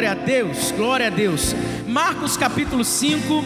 Glória 0.00 0.12
a 0.12 0.24
Deus, 0.24 0.70
glória 0.70 1.06
a 1.08 1.10
Deus. 1.10 1.54
Marcos 1.86 2.34
capítulo 2.34 2.82
5, 2.82 3.44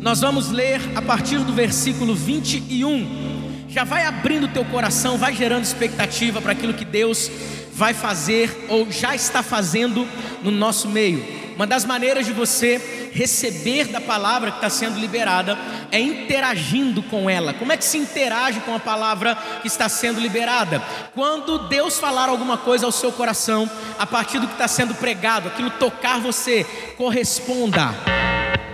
nós 0.00 0.22
vamos 0.22 0.50
ler 0.50 0.80
a 0.94 1.02
partir 1.02 1.36
do 1.40 1.52
versículo 1.52 2.14
21. 2.14 3.66
Já 3.68 3.84
vai 3.84 4.06
abrindo 4.06 4.48
teu 4.48 4.64
coração, 4.64 5.18
vai 5.18 5.34
gerando 5.34 5.64
expectativa 5.64 6.40
para 6.40 6.52
aquilo 6.52 6.72
que 6.72 6.86
Deus 6.86 7.30
vai 7.74 7.92
fazer 7.92 8.64
ou 8.70 8.90
já 8.90 9.14
está 9.14 9.42
fazendo 9.42 10.08
no 10.42 10.50
nosso 10.50 10.88
meio. 10.88 11.22
Uma 11.56 11.66
das 11.66 11.84
maneiras 11.84 12.24
de 12.24 12.32
você 12.32 12.80
receber 13.16 13.86
da 13.86 14.00
palavra 14.00 14.50
que 14.50 14.58
está 14.58 14.68
sendo 14.68 15.00
liberada 15.00 15.58
é 15.90 15.98
interagindo 15.98 17.02
com 17.02 17.28
ela. 17.28 17.54
Como 17.54 17.72
é 17.72 17.76
que 17.76 17.84
se 17.84 17.96
interage 17.96 18.60
com 18.60 18.74
a 18.74 18.78
palavra 18.78 19.34
que 19.62 19.66
está 19.66 19.88
sendo 19.88 20.20
liberada? 20.20 20.82
Quando 21.14 21.66
Deus 21.66 21.98
falar 21.98 22.28
alguma 22.28 22.58
coisa 22.58 22.84
ao 22.84 22.92
seu 22.92 23.10
coração, 23.10 23.68
a 23.98 24.06
partir 24.06 24.38
do 24.38 24.46
que 24.46 24.52
está 24.52 24.68
sendo 24.68 24.94
pregado, 24.94 25.48
aquilo 25.48 25.70
tocar 25.70 26.20
você, 26.20 26.64
corresponda. 26.96 27.94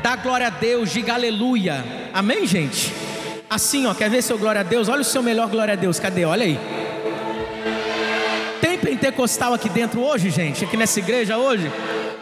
Dá 0.02 0.16
glória 0.16 0.48
a 0.48 0.50
Deus, 0.50 0.90
diga 0.90 1.14
aleluia. 1.14 1.84
Amém, 2.12 2.44
gente? 2.44 2.92
Assim, 3.48 3.86
ó, 3.86 3.94
quer 3.94 4.10
ver 4.10 4.22
seu 4.22 4.36
glória 4.36 4.62
a 4.62 4.64
Deus? 4.64 4.88
Olha 4.88 5.02
o 5.02 5.04
seu 5.04 5.22
melhor 5.22 5.48
glória 5.48 5.74
a 5.74 5.76
Deus. 5.76 6.00
Cadê? 6.00 6.24
Olha 6.24 6.44
aí. 6.44 6.58
Tem 8.60 8.76
pentecostal 8.76 9.54
aqui 9.54 9.68
dentro 9.68 10.00
hoje, 10.00 10.30
gente? 10.30 10.64
Aqui 10.64 10.76
nessa 10.76 10.98
igreja 10.98 11.38
hoje? 11.38 11.70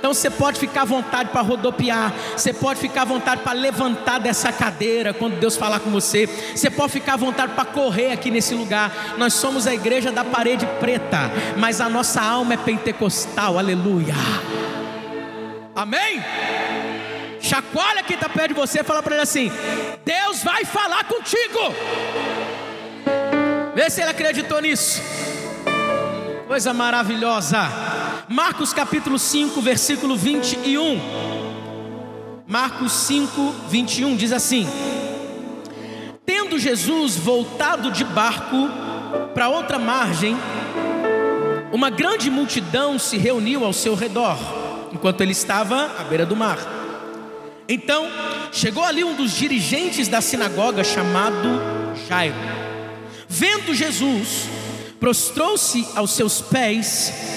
Então 0.00 0.14
você 0.14 0.30
pode 0.30 0.58
ficar 0.58 0.82
à 0.82 0.84
vontade 0.86 1.28
para 1.28 1.42
rodopiar, 1.42 2.10
você 2.34 2.54
pode 2.54 2.80
ficar 2.80 3.02
à 3.02 3.04
vontade 3.04 3.42
para 3.42 3.52
levantar 3.52 4.18
dessa 4.18 4.50
cadeira 4.50 5.12
quando 5.12 5.38
Deus 5.38 5.58
falar 5.58 5.78
com 5.80 5.90
você, 5.90 6.26
você 6.26 6.70
pode 6.70 6.90
ficar 6.90 7.12
à 7.12 7.16
vontade 7.18 7.52
para 7.52 7.66
correr 7.66 8.10
aqui 8.10 8.30
nesse 8.30 8.54
lugar. 8.54 8.90
Nós 9.18 9.34
somos 9.34 9.66
a 9.66 9.74
igreja 9.74 10.10
da 10.10 10.24
parede 10.24 10.66
preta, 10.80 11.30
mas 11.58 11.82
a 11.82 11.88
nossa 11.90 12.22
alma 12.22 12.54
é 12.54 12.56
pentecostal, 12.56 13.58
aleluia. 13.58 14.14
Amém? 15.76 16.24
Chacoalha 17.38 18.02
quem 18.02 18.16
está 18.16 18.28
perto 18.28 18.48
de 18.48 18.54
você 18.54 18.80
e 18.80 18.84
fala 18.84 19.02
para 19.02 19.16
ele 19.16 19.22
assim: 19.22 19.52
Deus 20.02 20.42
vai 20.42 20.64
falar 20.64 21.04
contigo. 21.04 21.74
Vê 23.74 23.90
se 23.90 24.00
ele 24.00 24.10
acreditou 24.10 24.62
nisso. 24.62 25.02
Coisa 26.46 26.72
maravilhosa. 26.72 27.99
Marcos 28.32 28.72
capítulo 28.72 29.18
5, 29.18 29.60
versículo 29.60 30.16
21. 30.16 31.00
Marcos 32.46 32.92
5, 32.92 33.54
21 33.68 34.14
diz 34.14 34.30
assim: 34.30 34.68
Tendo 36.24 36.56
Jesus 36.56 37.16
voltado 37.16 37.90
de 37.90 38.04
barco 38.04 38.70
para 39.34 39.48
outra 39.48 39.80
margem, 39.80 40.36
uma 41.72 41.90
grande 41.90 42.30
multidão 42.30 43.00
se 43.00 43.18
reuniu 43.18 43.64
ao 43.64 43.72
seu 43.72 43.96
redor, 43.96 44.38
enquanto 44.92 45.22
ele 45.22 45.32
estava 45.32 45.86
à 45.98 46.04
beira 46.04 46.24
do 46.24 46.36
mar. 46.36 46.58
Então, 47.68 48.06
chegou 48.52 48.84
ali 48.84 49.02
um 49.02 49.16
dos 49.16 49.32
dirigentes 49.32 50.06
da 50.06 50.20
sinagoga 50.20 50.84
chamado 50.84 51.48
Jairo. 52.08 52.36
Vendo 53.28 53.74
Jesus, 53.74 54.48
prostrou-se 55.00 55.84
aos 55.96 56.12
seus 56.12 56.40
pés 56.40 57.29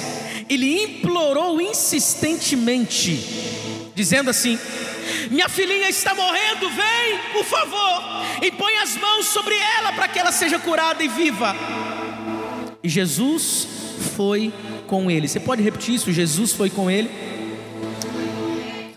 ele 0.50 0.84
implorou 0.84 1.62
insistentemente, 1.62 3.20
dizendo 3.96 4.30
assim: 4.30 4.58
Minha 5.30 5.50
filhinha 5.50 5.90
está 5.90 6.14
morrendo, 6.14 6.70
vem, 6.70 7.20
por 7.34 7.46
favor, 7.46 8.04
e 8.42 8.52
põe 8.52 8.78
as 8.78 8.96
mãos 8.98 9.28
sobre 9.28 9.56
ela 9.56 9.94
para 9.94 10.08
que 10.08 10.20
ela 10.20 10.32
seja 10.32 10.60
curada 10.60 11.04
e 11.04 11.08
viva. 11.08 11.56
E 12.84 12.90
Jesus 12.90 13.68
foi 14.16 14.54
com 14.88 15.10
ele. 15.10 15.28
Você 15.28 15.40
pode 15.40 15.62
repetir 15.62 15.96
isso? 15.96 16.12
Jesus 16.12 16.52
foi 16.52 16.70
com 16.70 16.90
ele. 16.90 17.10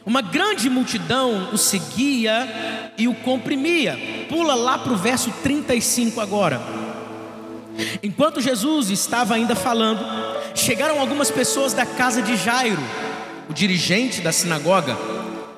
Uma 0.05 0.23
grande 0.23 0.71
multidão 0.71 1.51
o 1.53 1.59
seguia 1.59 2.93
e 2.97 3.09
o 3.09 3.15
comprimia. 3.15 3.99
Pula 4.29 4.55
lá 4.55 4.79
para 4.79 4.93
o 4.93 4.97
verso 4.97 5.33
35 5.43 6.21
agora. 6.21 6.61
Enquanto 8.03 8.41
Jesus 8.41 8.91
estava 8.91 9.35
ainda 9.35 9.55
falando, 9.55 10.01
chegaram 10.61 11.01
algumas 11.01 11.31
pessoas 11.31 11.73
da 11.73 11.85
casa 11.85 12.23
de 12.23 12.37
Jairo, 12.37 12.83
o 13.49 13.53
dirigente 13.53 14.21
da 14.21 14.33
sinagoga, 14.33 14.97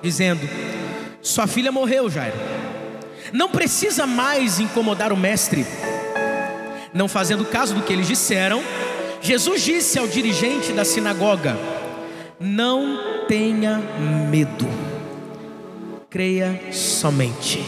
dizendo: 0.03 0.49
Sua 1.23 1.47
filha 1.47 1.73
morreu, 1.73 2.11
Jairo. 2.11 2.37
Não 3.33 3.49
precisa 3.49 4.07
mais 4.07 4.59
incomodar 4.59 5.13
o 5.13 5.17
mestre. 5.17 5.67
Não 6.93 7.09
fazendo 7.09 7.45
caso 7.45 7.75
do 7.75 7.83
que 7.83 7.93
eles 7.93 8.09
disseram, 8.09 8.63
Jesus 9.21 9.63
disse 9.63 9.99
ao 9.99 10.07
dirigente 10.07 10.73
da 10.73 10.85
sinagoga: 10.85 11.57
Não 12.41 13.27
tenha 13.27 13.79
medo, 14.31 14.69
creia 16.09 16.73
somente. 16.73 17.65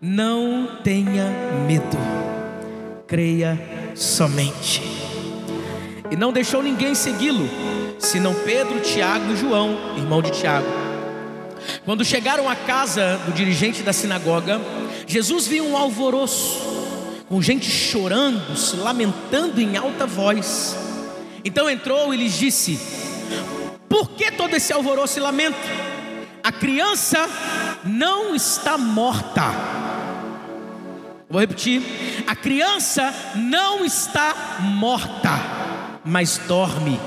Não 0.00 0.78
tenha 0.82 1.26
medo, 1.66 1.98
creia 3.06 3.58
somente. 3.94 4.89
E 6.10 6.16
não 6.16 6.32
deixou 6.32 6.62
ninguém 6.62 6.94
segui-lo, 6.94 7.48
senão 7.98 8.34
Pedro, 8.34 8.80
Tiago 8.80 9.32
e 9.32 9.36
João, 9.36 9.96
irmão 9.96 10.20
de 10.20 10.30
Tiago. 10.30 10.66
Quando 11.84 12.04
chegaram 12.04 12.48
à 12.48 12.56
casa 12.56 13.20
do 13.26 13.32
dirigente 13.32 13.82
da 13.82 13.92
sinagoga, 13.92 14.60
Jesus 15.06 15.46
viu 15.46 15.64
um 15.64 15.76
alvoroço, 15.76 16.58
com 17.28 17.40
gente 17.40 17.70
chorando, 17.70 18.56
se 18.56 18.76
lamentando 18.76 19.60
em 19.60 19.76
alta 19.76 20.06
voz. 20.06 20.76
Então 21.44 21.70
entrou 21.70 22.12
e 22.12 22.16
lhes 22.16 22.36
disse: 22.36 22.78
Por 23.88 24.10
que 24.10 24.32
todo 24.32 24.54
esse 24.54 24.72
alvoroço 24.72 25.18
e 25.18 25.22
lamento? 25.22 25.58
A 26.42 26.50
criança 26.50 27.28
não 27.84 28.34
está 28.34 28.76
morta 28.76 29.90
Vou 31.30 31.40
repetir: 31.40 31.80
a 32.26 32.34
criança 32.34 33.14
não 33.36 33.84
está 33.84 34.58
morta, 34.58 35.30
mas 36.10 36.38
dorme. 36.48 36.98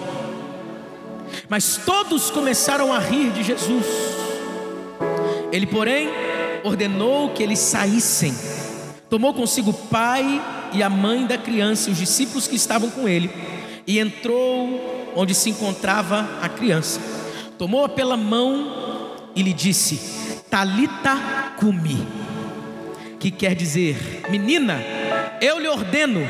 Mas 1.50 1.76
todos 1.86 2.32
começaram 2.32 2.94
a 2.94 3.00
rir 3.00 3.32
de 3.32 3.44
Jesus. 3.44 3.86
Ele, 5.52 5.68
porém, 5.68 6.10
ordenou 6.64 7.32
que 7.32 7.44
eles 7.44 7.60
saíssem. 7.60 8.34
Tomou 9.10 9.34
consigo 9.34 9.72
o 9.72 9.74
pai 9.74 10.42
e 10.72 10.82
a 10.82 10.90
mãe 10.90 11.26
da 11.28 11.38
criança, 11.38 11.92
os 11.92 11.98
discípulos 11.98 12.48
que 12.48 12.56
estavam 12.56 12.90
com 12.90 13.08
ele, 13.08 13.30
e 13.86 14.00
entrou 14.00 15.12
onde 15.16 15.36
se 15.36 15.50
encontrava 15.50 16.26
a 16.42 16.48
criança. 16.48 17.02
Tomou-a 17.58 17.90
pela 17.90 18.16
mão 18.16 19.12
e 19.36 19.44
lhe 19.44 19.54
disse: 19.54 20.00
Talita 20.50 21.54
cumi 21.60 22.08
que 23.20 23.30
quer 23.30 23.54
dizer: 23.54 24.24
Menina, 24.30 24.82
eu 25.42 25.60
lhe 25.60 25.68
ordeno, 25.68 26.22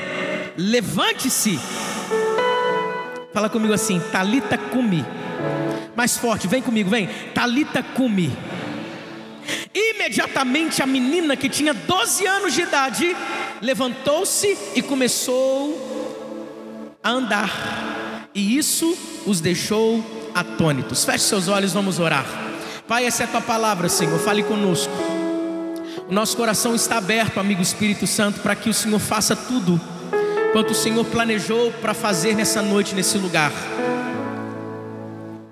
levante-se. 0.57 1.59
Fala 3.33 3.49
comigo 3.49 3.73
assim, 3.73 3.99
Talita 4.11 4.57
cumi. 4.57 5.03
Mais 5.95 6.17
forte, 6.17 6.47
vem 6.47 6.61
comigo, 6.61 6.89
vem. 6.89 7.09
Talita 7.33 7.81
cumi. 7.81 8.31
Imediatamente 9.73 10.83
a 10.83 10.85
menina 10.85 11.35
que 11.35 11.49
tinha 11.49 11.73
12 11.73 12.25
anos 12.27 12.53
de 12.53 12.61
idade 12.61 13.17
levantou-se 13.61 14.57
e 14.75 14.81
começou 14.81 16.19
a 17.03 17.09
andar. 17.09 18.29
E 18.35 18.57
isso 18.57 18.95
os 19.25 19.41
deixou 19.41 20.03
atônitos. 20.35 21.03
Feche 21.03 21.25
seus 21.25 21.47
olhos, 21.47 21.73
vamos 21.73 21.99
orar. 21.99 22.25
Pai, 22.87 23.05
essa 23.05 23.23
é 23.23 23.25
a 23.25 23.29
tua 23.29 23.41
palavra, 23.41 23.89
Senhor. 23.89 24.19
Fale 24.19 24.43
conosco. 24.43 24.93
O 26.07 26.13
nosso 26.13 26.37
coração 26.37 26.75
está 26.75 26.97
aberto, 26.97 27.39
amigo 27.39 27.61
Espírito 27.61 28.05
Santo, 28.05 28.41
para 28.41 28.55
que 28.55 28.69
o 28.69 28.73
Senhor 28.73 28.99
faça 28.99 29.35
tudo 29.35 29.81
quanto 30.53 30.69
o 30.71 30.75
Senhor 30.75 31.03
planejou 31.03 31.71
para 31.81 31.95
fazer 31.95 32.35
nessa 32.35 32.61
noite, 32.61 32.93
nesse 32.93 33.17
lugar. 33.17 33.51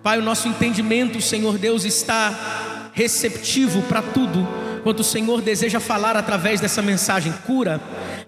Pai, 0.03 0.19
o 0.19 0.23
nosso 0.23 0.47
entendimento, 0.47 1.19
Senhor 1.19 1.57
Deus, 1.57 1.83
está 1.83 2.91
receptivo 2.93 3.81
para 3.83 4.01
tudo 4.01 4.47
quanto 4.83 4.99
o 4.99 5.03
Senhor 5.03 5.41
deseja 5.41 5.79
falar 5.79 6.15
através 6.15 6.59
dessa 6.59 6.81
mensagem. 6.81 7.33
Cura, 7.45 7.81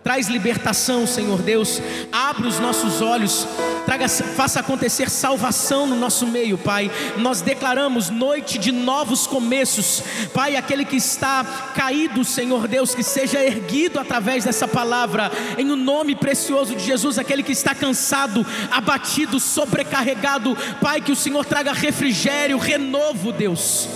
traz 0.04 0.28
libertação, 0.28 1.06
Senhor 1.06 1.42
Deus, 1.42 1.82
abre 2.12 2.48
os 2.48 2.60
nossos 2.60 3.02
olhos, 3.02 3.48
traga, 3.86 4.08
faça 4.08 4.60
acontecer 4.60 5.10
salvação 5.10 5.86
no 5.86 5.96
nosso 5.96 6.28
meio, 6.28 6.58
Pai. 6.58 6.92
Nós 7.18 7.42
declaramos 7.42 8.10
noite 8.10 8.58
de 8.58 8.72
novos 8.72 9.28
começos, 9.28 10.04
Pai. 10.34 10.56
Aquele 10.56 10.86
que 10.86 10.96
está 10.96 11.44
caído, 11.76 12.24
Senhor 12.24 12.68
Deus, 12.68 12.96
que 12.96 13.04
seja 13.04 13.44
erguido 13.44 14.00
através 14.00 14.44
dessa 14.44 14.68
palavra, 14.68 15.32
em 15.58 15.70
o 15.70 15.74
um 15.74 15.78
nome 15.78 16.16
precioso 16.16 16.76
de 16.76 16.84
Jesus. 16.84 17.20
Aquele 17.20 17.44
que 17.44 17.52
está 17.52 17.76
cansado, 17.76 18.46
abatido, 18.72 19.40
sobrecarregado, 19.40 20.58
Pai, 20.82 21.02
que 21.02 21.12
o 21.12 21.16
Senhor 21.16 21.46
traga 21.46 21.74
refrigério, 21.74 22.58
renovo, 22.58 23.32
Deus 23.32 23.88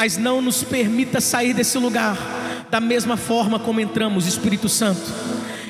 mas 0.00 0.16
não 0.16 0.40
nos 0.40 0.62
permita 0.62 1.20
sair 1.20 1.52
desse 1.52 1.76
lugar 1.76 2.16
da 2.70 2.80
mesma 2.80 3.18
forma 3.18 3.58
como 3.58 3.80
entramos, 3.80 4.26
Espírito 4.26 4.66
Santo. 4.66 5.02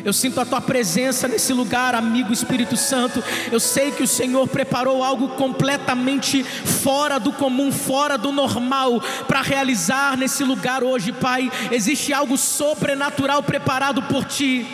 Eu 0.05 0.13
sinto 0.13 0.41
a 0.41 0.45
tua 0.45 0.61
presença 0.61 1.29
nesse 1.29 1.53
lugar, 1.53 1.95
amigo 1.95 2.33
Espírito 2.33 2.77
Santo. 2.77 3.23
Eu 3.53 3.61
sei 3.61 3.91
que 3.91 4.03
o 4.03 4.09
Senhor 4.09 4.49
preparou 4.49 5.05
algo 5.05 5.29
completamente 5.31 6.43
fora 6.43 7.19
do 7.19 7.33
comum, 7.33 7.71
fora 7.71 8.17
do 8.17 8.33
normal, 8.33 9.01
para 9.29 9.43
realizar 9.43 10.17
nesse 10.17 10.43
lugar 10.43 10.83
hoje, 10.83 11.13
Pai. 11.13 11.51
Existe 11.71 12.13
algo 12.13 12.37
sobrenatural 12.37 13.43
preparado 13.43 14.03
por 14.03 14.25
ti, 14.25 14.67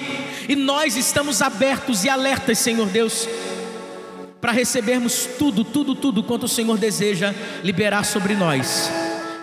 e 0.49 0.55
nós 0.55 0.97
estamos 0.97 1.43
abertos 1.43 2.05
e 2.05 2.09
alertas, 2.09 2.59
Senhor 2.59 2.87
Deus, 2.89 3.29
para 4.41 4.53
recebermos 4.53 5.27
tudo, 5.39 5.65
tudo, 5.65 5.95
tudo 5.95 6.23
quanto 6.23 6.45
o 6.45 6.49
Senhor 6.49 6.79
deseja 6.79 7.35
liberar 7.65 8.05
sobre 8.05 8.35
nós. 8.37 8.91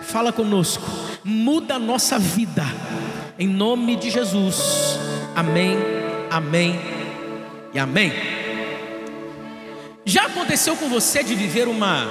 Fala 0.02 0.32
conosco, 0.32 0.84
muda 1.22 1.74
a 1.74 1.78
nossa 1.78 2.18
vida, 2.18 2.64
em 3.38 3.48
nome 3.48 3.96
de 3.96 4.10
Jesus. 4.10 5.13
Amém, 5.34 5.76
amém 6.30 6.80
e 7.72 7.78
amém. 7.78 8.12
Já 10.04 10.26
aconteceu 10.26 10.76
com 10.76 10.88
você 10.88 11.24
de 11.24 11.34
viver 11.34 11.66
uma 11.66 12.06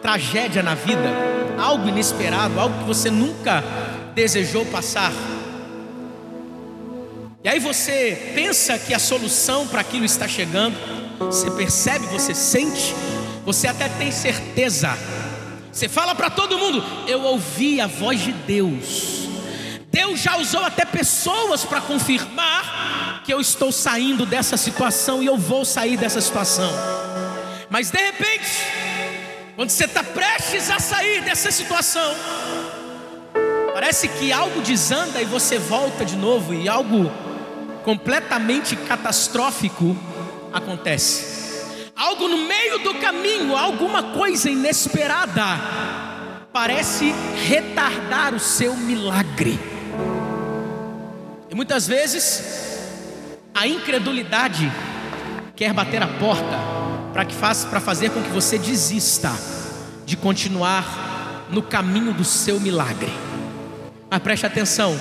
tragédia 0.00 0.62
na 0.62 0.74
vida, 0.74 1.12
algo 1.58 1.88
inesperado, 1.88 2.60
algo 2.60 2.78
que 2.78 2.84
você 2.84 3.10
nunca 3.10 3.64
desejou 4.14 4.64
passar? 4.66 5.12
E 7.42 7.48
aí 7.48 7.58
você 7.58 8.32
pensa 8.34 8.78
que 8.78 8.94
a 8.94 8.98
solução 8.98 9.66
para 9.66 9.80
aquilo 9.80 10.04
está 10.04 10.28
chegando, 10.28 10.76
você 11.18 11.50
percebe, 11.50 12.06
você 12.06 12.32
sente, 12.32 12.94
você 13.44 13.66
até 13.66 13.88
tem 13.88 14.12
certeza. 14.12 14.96
Você 15.72 15.88
fala 15.88 16.14
para 16.14 16.30
todo 16.30 16.58
mundo: 16.58 16.84
Eu 17.08 17.22
ouvi 17.22 17.80
a 17.80 17.88
voz 17.88 18.20
de 18.20 18.30
Deus. 18.30 19.21
Deus 19.92 20.20
já 20.20 20.38
usou 20.38 20.64
até 20.64 20.86
pessoas 20.86 21.66
para 21.66 21.78
confirmar 21.78 23.22
que 23.24 23.32
eu 23.32 23.38
estou 23.38 23.70
saindo 23.70 24.24
dessa 24.24 24.56
situação 24.56 25.22
e 25.22 25.26
eu 25.26 25.36
vou 25.36 25.66
sair 25.66 25.98
dessa 25.98 26.18
situação. 26.18 26.72
Mas 27.68 27.90
de 27.90 27.98
repente, 27.98 28.64
quando 29.54 29.68
você 29.68 29.84
está 29.84 30.02
prestes 30.02 30.70
a 30.70 30.78
sair 30.78 31.20
dessa 31.20 31.50
situação, 31.50 32.10
parece 33.74 34.08
que 34.08 34.32
algo 34.32 34.62
desanda 34.62 35.20
e 35.20 35.26
você 35.26 35.58
volta 35.58 36.06
de 36.06 36.16
novo 36.16 36.54
e 36.54 36.66
algo 36.70 37.12
completamente 37.84 38.74
catastrófico 38.74 39.94
acontece. 40.54 41.90
Algo 41.94 42.28
no 42.28 42.38
meio 42.38 42.78
do 42.78 42.94
caminho, 42.94 43.54
alguma 43.54 44.02
coisa 44.14 44.48
inesperada, 44.48 45.44
parece 46.50 47.14
retardar 47.46 48.34
o 48.34 48.40
seu 48.40 48.74
milagre. 48.74 49.71
E 51.52 51.54
muitas 51.54 51.86
vezes 51.86 52.42
a 53.54 53.66
incredulidade 53.66 54.72
quer 55.54 55.74
bater 55.74 56.02
a 56.02 56.08
porta 56.08 56.58
para 57.12 57.26
que 57.26 57.34
faça 57.34 57.68
para 57.68 57.78
fazer 57.78 58.10
com 58.10 58.22
que 58.22 58.30
você 58.30 58.56
desista 58.56 59.30
de 60.06 60.16
continuar 60.16 61.44
no 61.50 61.62
caminho 61.62 62.14
do 62.14 62.24
seu 62.24 62.58
milagre. 62.58 63.12
Mas 64.10 64.22
preste 64.22 64.46
atenção, 64.46 64.98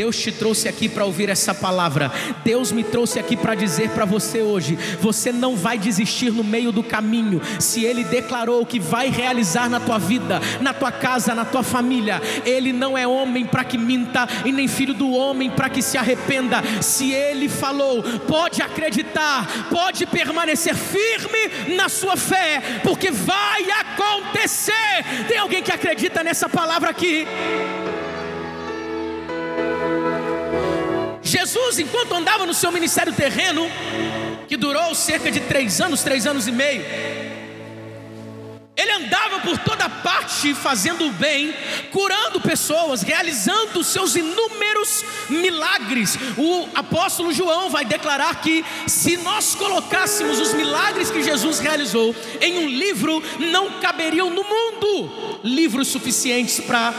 Deus 0.00 0.16
te 0.16 0.32
trouxe 0.32 0.66
aqui 0.66 0.88
para 0.88 1.04
ouvir 1.04 1.28
essa 1.28 1.52
palavra. 1.52 2.10
Deus 2.42 2.72
me 2.72 2.82
trouxe 2.82 3.18
aqui 3.18 3.36
para 3.36 3.54
dizer 3.54 3.90
para 3.90 4.06
você 4.06 4.40
hoje: 4.40 4.78
você 4.98 5.30
não 5.30 5.54
vai 5.54 5.76
desistir 5.76 6.32
no 6.32 6.42
meio 6.42 6.72
do 6.72 6.82
caminho. 6.82 7.38
Se 7.58 7.84
Ele 7.84 8.02
declarou 8.02 8.64
que 8.64 8.80
vai 8.80 9.10
realizar 9.10 9.68
na 9.68 9.78
tua 9.78 9.98
vida, 9.98 10.40
na 10.62 10.72
tua 10.72 10.90
casa, 10.90 11.34
na 11.34 11.44
tua 11.44 11.62
família, 11.62 12.18
Ele 12.46 12.72
não 12.72 12.96
é 12.96 13.06
homem 13.06 13.44
para 13.44 13.62
que 13.62 13.76
minta 13.76 14.26
e 14.42 14.50
nem 14.50 14.66
filho 14.66 14.94
do 14.94 15.10
homem 15.10 15.50
para 15.50 15.68
que 15.68 15.82
se 15.82 15.98
arrependa. 15.98 16.62
Se 16.80 17.12
Ele 17.12 17.46
falou, 17.46 18.02
pode 18.26 18.62
acreditar, 18.62 19.68
pode 19.68 20.06
permanecer 20.06 20.74
firme 20.74 21.74
na 21.76 21.90
sua 21.90 22.16
fé, 22.16 22.80
porque 22.82 23.10
vai 23.10 23.66
acontecer. 23.70 25.04
Tem 25.28 25.36
alguém 25.36 25.62
que 25.62 25.70
acredita 25.70 26.24
nessa 26.24 26.48
palavra 26.48 26.88
aqui? 26.88 27.26
Jesus, 31.30 31.78
enquanto 31.78 32.14
andava 32.14 32.44
no 32.44 32.52
seu 32.52 32.72
ministério 32.72 33.12
terreno, 33.12 33.70
que 34.48 34.56
durou 34.56 34.94
cerca 34.94 35.30
de 35.30 35.40
três 35.40 35.80
anos, 35.80 36.02
três 36.02 36.26
anos 36.26 36.48
e 36.48 36.52
meio, 36.52 36.84
ele 38.76 38.92
andava 38.92 39.40
por 39.40 39.58
toda 39.58 39.88
parte 39.88 40.54
fazendo 40.54 41.06
o 41.06 41.12
bem, 41.12 41.54
curando 41.92 42.40
pessoas, 42.40 43.02
realizando 43.02 43.84
seus 43.84 44.16
inúmeros 44.16 45.04
milagres. 45.28 46.18
O 46.36 46.66
apóstolo 46.74 47.32
João 47.32 47.70
vai 47.70 47.84
declarar 47.84 48.40
que 48.40 48.64
se 48.86 49.18
nós 49.18 49.54
colocássemos 49.54 50.40
os 50.40 50.52
milagres 50.54 51.10
que 51.10 51.22
Jesus 51.22 51.60
realizou 51.60 52.16
em 52.40 52.58
um 52.58 52.68
livro, 52.68 53.22
não 53.38 53.80
caberiam 53.80 54.30
no 54.30 54.42
mundo 54.42 55.40
livros 55.44 55.88
suficientes 55.88 56.58
para 56.58 56.92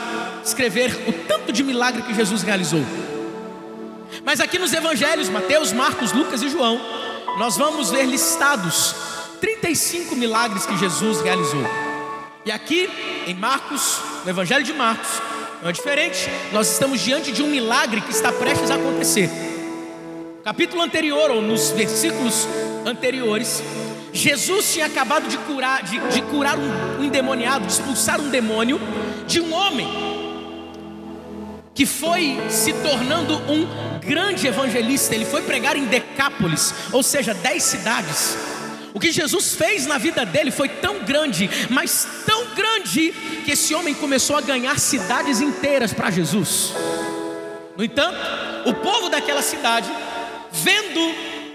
escrever 0.46 1.10
o 1.10 1.14
tanto 1.28 1.52
de 1.52 1.64
milagre 1.64 2.04
que 2.04 2.14
Jesus 2.14 2.44
realizou. 2.44 3.11
Mas 4.24 4.40
aqui 4.40 4.60
nos 4.60 4.72
evangelhos, 4.72 5.30
Mateus, 5.30 5.72
Marcos, 5.72 6.12
Lucas 6.12 6.42
e 6.42 6.50
João, 6.50 6.80
nós 7.38 7.58
vamos 7.58 7.90
ver 7.90 8.06
listados 8.06 8.96
35 9.40 10.16
milagres 10.16 10.66
que 10.66 10.78
Jesus 10.78 11.22
realizou. 11.22 11.64
E 12.46 12.52
aqui 12.52 12.90
em 13.26 13.34
Marcos, 13.34 14.00
no 14.24 14.30
evangelho 14.30 14.64
de 14.64 14.74
Marcos, 14.74 15.10
não 15.62 15.70
é 15.70 15.72
diferente, 15.72 16.30
nós 16.52 16.72
estamos 16.72 17.02
diante 17.02 17.32
de 17.32 17.42
um 17.42 17.48
milagre 17.48 18.02
que 18.02 18.12
está 18.12 18.32
prestes 18.32 18.70
a 18.70 18.76
acontecer. 18.76 19.30
Capítulo 20.44 20.82
anterior, 20.82 21.30
ou 21.30 21.42
nos 21.42 21.70
versículos 21.72 22.48
anteriores, 22.86 23.64
Jesus 24.14 24.74
tinha 24.74 24.88
acabado 24.88 25.28
de 25.28 25.38
curar, 25.40 25.84
de, 25.84 26.00
de 26.00 26.22
curar 26.24 26.58
um, 26.58 27.00
um 27.00 27.04
endemoniado, 27.04 27.66
de 27.66 27.74
expulsar 27.74 28.20
um 28.20 28.30
demônio 28.30 28.80
de 29.28 29.40
um 29.40 29.54
homem 29.54 30.21
que 31.82 31.86
foi 31.88 32.40
se 32.48 32.74
tornando 32.74 33.38
um 33.52 33.68
grande 34.06 34.46
evangelista. 34.46 35.16
Ele 35.16 35.26
foi 35.26 35.42
pregar 35.42 35.76
em 35.76 35.86
Decápolis, 35.86 36.76
ou 36.92 37.02
seja, 37.02 37.34
dez 37.34 37.64
cidades. 37.64 38.38
O 38.94 39.00
que 39.00 39.12
Jesus 39.12 39.56
fez 39.56 39.88
na 39.88 39.98
vida 39.98 40.24
dele 40.24 40.52
foi 40.52 40.70
tão 40.70 41.00
grande, 41.00 41.50
mas 41.72 42.08
tão 42.24 42.54
grande, 42.54 43.12
que 43.44 43.54
esse 43.54 43.74
homem 43.74 43.96
começou 43.96 44.36
a 44.36 44.42
ganhar 44.42 44.78
cidades 44.78 45.42
inteiras 45.42 45.92
para 45.92 46.12
Jesus. 46.12 46.72
No 47.76 47.84
entanto, 47.84 48.20
o 48.68 48.76
povo 48.76 49.10
daquela 49.10 49.42
cidade, 49.42 49.90
vendo 50.52 51.00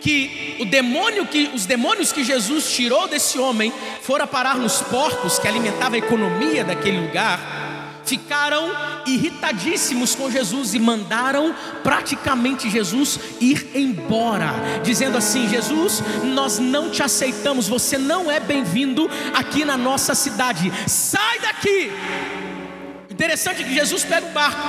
que 0.01 0.57
o 0.59 0.65
demônio 0.65 1.25
que 1.25 1.53
os 1.55 1.67
demônios 1.67 2.11
que 2.11 2.25
Jesus 2.25 2.69
tirou 2.73 3.07
desse 3.07 3.39
homem 3.39 3.73
fora 4.03 4.27
parar 4.27 4.57
nos 4.57 4.83
porcos 4.83 5.39
que 5.39 5.47
alimentavam 5.47 5.95
a 5.95 5.99
economia 5.99 6.65
daquele 6.65 6.99
lugar, 6.99 7.66
ficaram 8.07 8.71
irritadíssimos 9.05 10.15
com 10.15 10.31
Jesus 10.31 10.75
e 10.75 10.79
mandaram 10.79 11.55
praticamente 11.83 12.71
Jesus 12.71 13.19
ir 13.41 13.71
embora, 13.75 14.55
dizendo 14.83 15.19
assim: 15.19 15.49
Jesus, 15.49 16.03
nós 16.23 16.59
não 16.59 16.91
te 16.91 17.03
aceitamos, 17.03 17.69
você 17.69 17.99
não 17.99 18.31
é 18.31 18.41
bem-vindo 18.41 19.11
aqui 19.35 19.65
na 19.65 19.77
nossa 19.77 20.15
cidade, 20.15 20.73
sai 20.87 21.41
daqui. 21.41 21.91
Interessante 23.17 23.65
que 23.65 23.73
Jesus 23.73 24.05
pega 24.05 24.27
o 24.27 24.31
barco 24.31 24.61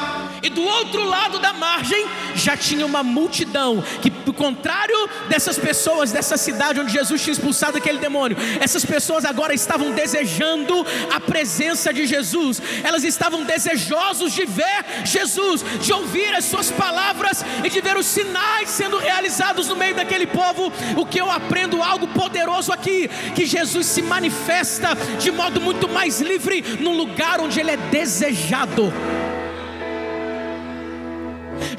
e 0.42 0.50
do 0.50 0.63
outro 0.63 1.04
lado 1.04 1.38
da 1.38 1.51
margem 1.51 2.08
já 2.34 2.56
tinha 2.56 2.86
uma 2.86 3.04
multidão 3.04 3.84
que, 4.01 4.10
do 4.10 4.32
contrário 4.32 4.96
dessas 5.27 5.58
pessoas 5.58 6.13
dessa 6.13 6.38
cidade 6.38 6.80
onde 6.80 6.94
Jesus 6.94 7.22
tinha 7.22 7.34
expulsado 7.34 7.77
aquele 7.77 7.98
demônio, 7.98 8.38
essas 8.62 8.86
pessoas 8.86 9.25
agora 9.25 9.54
estavam 9.54 9.92
desejando 9.92 10.86
a 11.13 11.20
presença 11.20 11.92
de 11.92 12.08
Jesus, 12.08 12.62
elas 12.86 13.04
estavam 13.04 13.44
desejosos 13.44 14.32
de 14.32 14.46
ver 14.46 14.86
Jesus, 15.04 15.66
de 15.82 15.92
ouvir 15.92 16.34
as 16.34 16.46
suas 16.46 16.72
palavras 16.72 17.44
e 17.66 17.70
de 17.70 17.82
ver 17.82 17.98
os 17.98 18.06
sinais 18.06 18.70
sendo 18.70 18.98
realizados 18.98 19.68
no 19.68 19.75
meio 19.75 19.94
daquele 19.96 20.25
povo. 20.25 20.72
O 20.96 21.06
que 21.06 21.20
eu 21.20 21.30
aprendo 21.30 21.84
algo 21.84 22.08
poderoso 22.08 22.72
aqui, 22.72 23.10
que 23.36 23.46
Jesus 23.46 23.88
se 23.88 24.01
manifesta 24.01 24.96
de 25.20 25.32
modo 25.32 25.60
muito 25.60 25.89
mais 25.89 26.22
livre 26.22 26.63
num 26.80 26.96
lugar 26.96 27.42
onde 27.42 27.60
ele 27.60 27.72
é 27.72 27.77
desejado 27.77 28.37
planejado 28.38 28.91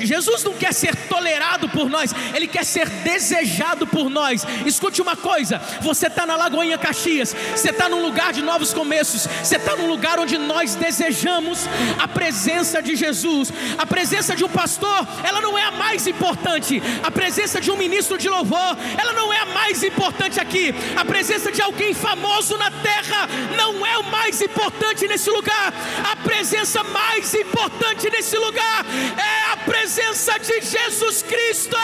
Jesus 0.07 0.45
não 0.45 0.55
quer 0.55 0.73
ser 0.73 0.95
tolerado 1.09 1.69
por 1.69 1.89
nós, 1.89 2.15
Ele 2.35 2.47
quer 2.47 2.65
ser 2.65 2.89
desejado 2.89 3.87
por 3.87 4.09
nós. 4.09 4.47
Escute 4.65 5.03
uma 5.03 5.17
coisa: 5.17 5.61
você 5.81 6.07
está 6.07 6.25
na 6.27 6.37
Lagoinha 6.37 6.79
Caxias, 6.79 7.35
você 7.55 7.71
está 7.71 7.89
num 7.89 8.03
lugar 8.03 8.33
de 8.33 8.43
novos 8.43 8.73
começos, 8.73 9.27
você 9.43 9.57
está 9.57 9.77
num 9.77 9.89
lugar 9.89 10.19
onde 10.19 10.39
nós 10.39 10.75
desejamos 10.75 11.67
a 11.99 12.07
presença 12.07 12.83
de 12.83 12.97
Jesus. 12.97 13.53
A 13.77 13.87
presença 13.87 14.35
de 14.35 14.45
um 14.45 14.49
pastor, 14.49 15.07
ela 15.25 15.41
não 15.41 15.57
é 15.59 15.65
a 15.65 15.71
mais 15.73 16.07
importante. 16.07 16.83
A 17.03 17.11
presença 17.11 17.61
de 17.61 17.71
um 17.71 17.77
ministro 17.77 18.19
de 18.19 18.29
louvor, 18.29 18.77
ela 18.97 19.13
não 19.13 19.33
é 19.33 19.41
a 19.41 19.47
mais 19.47 19.83
importante 19.83 20.41
aqui. 20.41 20.75
A 20.97 21.05
presença 21.05 21.51
de 21.51 21.61
alguém 21.63 21.95
famoso 21.95 22.57
na 22.57 22.71
terra 22.71 23.29
não 23.57 23.85
é 23.87 23.99
o 23.99 24.05
mais 24.05 24.41
importante 24.41 25.07
nesse 25.07 25.31
lugar. 25.31 25.73
A 26.11 26.17
presença 26.17 26.83
mais 26.85 27.35
importante 27.35 28.11
nesse 28.11 28.37
lugar 28.37 28.85
é 29.17 29.48
presença 29.65 30.39
de 30.39 30.61
Jesus 30.61 31.23
Cristo. 31.23 31.77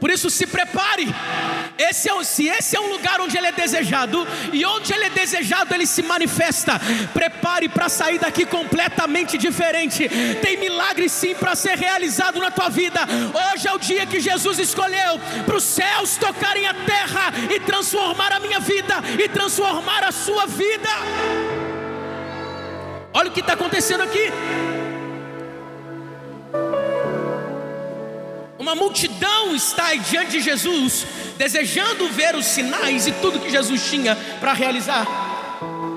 Por 0.00 0.10
isso, 0.10 0.28
se 0.30 0.46
prepare. 0.46 1.06
Esse 1.78 2.08
é, 2.08 2.24
se 2.24 2.48
esse 2.48 2.76
é 2.76 2.80
um 2.80 2.90
lugar 2.92 3.20
onde 3.20 3.36
ele 3.36 3.46
é 3.46 3.52
desejado 3.52 4.26
e 4.52 4.64
onde 4.64 4.92
ele 4.92 5.04
é 5.04 5.10
desejado, 5.10 5.74
ele 5.74 5.86
se 5.86 6.02
manifesta. 6.02 6.80
Prepare 7.12 7.68
para 7.68 7.88
sair 7.88 8.18
daqui 8.18 8.44
completamente 8.44 9.38
diferente. 9.38 10.08
Tem 10.40 10.56
milagre 10.56 11.08
sim 11.08 11.34
para 11.34 11.54
ser 11.54 11.76
realizado 11.76 12.38
na 12.38 12.50
tua 12.50 12.68
vida. 12.68 13.00
Hoje 13.52 13.68
é 13.68 13.72
o 13.72 13.78
dia 13.78 14.06
que 14.06 14.20
Jesus 14.20 14.58
escolheu 14.58 15.20
para 15.46 15.56
os 15.56 15.64
céus 15.64 16.16
tocarem 16.16 16.66
a 16.66 16.74
terra 16.74 17.32
e 17.50 17.60
transformar 17.60 18.32
a 18.32 18.40
minha 18.40 18.60
vida 18.60 18.96
e 19.18 19.28
transformar 19.28 20.04
a 20.04 20.12
sua 20.12 20.46
vida. 20.46 20.90
Olha 23.14 23.28
o 23.28 23.32
que 23.32 23.40
está 23.40 23.52
acontecendo 23.52 24.02
aqui. 24.02 24.30
Uma 28.62 28.76
multidão 28.76 29.56
está 29.56 29.92
diante 29.92 30.30
de 30.30 30.40
Jesus, 30.40 31.04
desejando 31.36 32.08
ver 32.10 32.36
os 32.36 32.46
sinais 32.46 33.08
e 33.08 33.12
tudo 33.12 33.40
que 33.40 33.50
Jesus 33.50 33.90
tinha 33.90 34.14
para 34.38 34.52
realizar. 34.52 35.04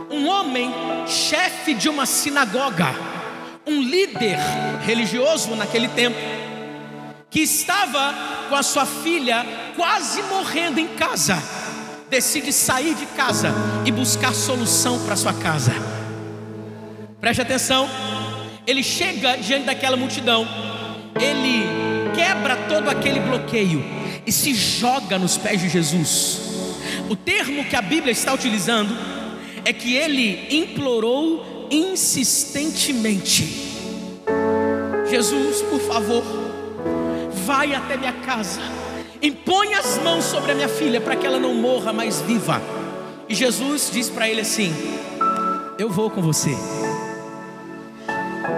Um 0.10 0.28
homem, 0.28 0.74
chefe 1.06 1.76
de 1.76 1.88
uma 1.88 2.08
sinagoga, 2.08 2.88
um 3.68 3.84
líder 3.84 4.40
religioso 4.84 5.56
naquele 5.56 5.88
tempo, 5.90 6.18
que 7.30 7.42
estava 7.42 8.16
com 8.50 8.56
a 8.56 8.64
sua 8.64 8.88
filha 8.88 9.46
quase 9.76 10.24
morrendo 10.24 10.80
em 10.80 10.88
casa, 10.88 11.38
decide 12.10 12.52
sair 12.52 12.96
de 12.96 13.06
casa 13.06 13.54
e 13.86 13.92
buscar 13.92 14.34
solução 14.34 15.06
para 15.06 15.16
sua 15.16 15.34
casa. 15.34 15.72
Preste 17.22 17.44
atenção, 17.44 17.88
ele 18.66 18.82
chega 18.82 19.38
diante 19.38 19.66
daquela 19.66 19.96
multidão, 19.96 20.48
ele 21.22 21.75
quebra 22.16 22.56
todo 22.68 22.90
aquele 22.90 23.20
bloqueio 23.20 23.84
e 24.26 24.32
se 24.32 24.54
joga 24.54 25.20
nos 25.20 25.38
pés 25.38 25.62
de 25.62 25.70
Jesus. 25.70 26.40
O 27.10 27.16
termo 27.16 27.66
que 27.66 27.76
a 27.76 27.82
Bíblia 27.82 28.12
está 28.12 28.34
utilizando 28.34 28.96
é 29.64 29.74
que 29.74 29.96
ele 29.96 30.48
implorou 30.50 31.68
insistentemente: 31.70 33.44
Jesus, 35.10 35.62
por 35.64 35.80
favor, 35.82 36.24
vai 37.46 37.76
até 37.76 37.98
minha 37.98 38.14
casa, 38.14 38.62
impõe 39.22 39.74
as 39.74 39.98
mãos 40.00 40.24
sobre 40.26 40.52
a 40.52 40.56
minha 40.56 40.70
filha 40.70 41.02
para 41.02 41.16
que 41.16 41.26
ela 41.26 41.40
não 41.40 41.54
morra 41.54 41.94
mais 41.94 42.22
viva. 42.22 42.62
E 43.28 43.36
Jesus 43.36 43.90
diz 43.92 44.10
para 44.10 44.30
ele 44.30 44.42
assim: 44.42 44.74
Eu 45.78 45.90
vou 45.90 46.10
com 46.10 46.22
você. 46.22 46.56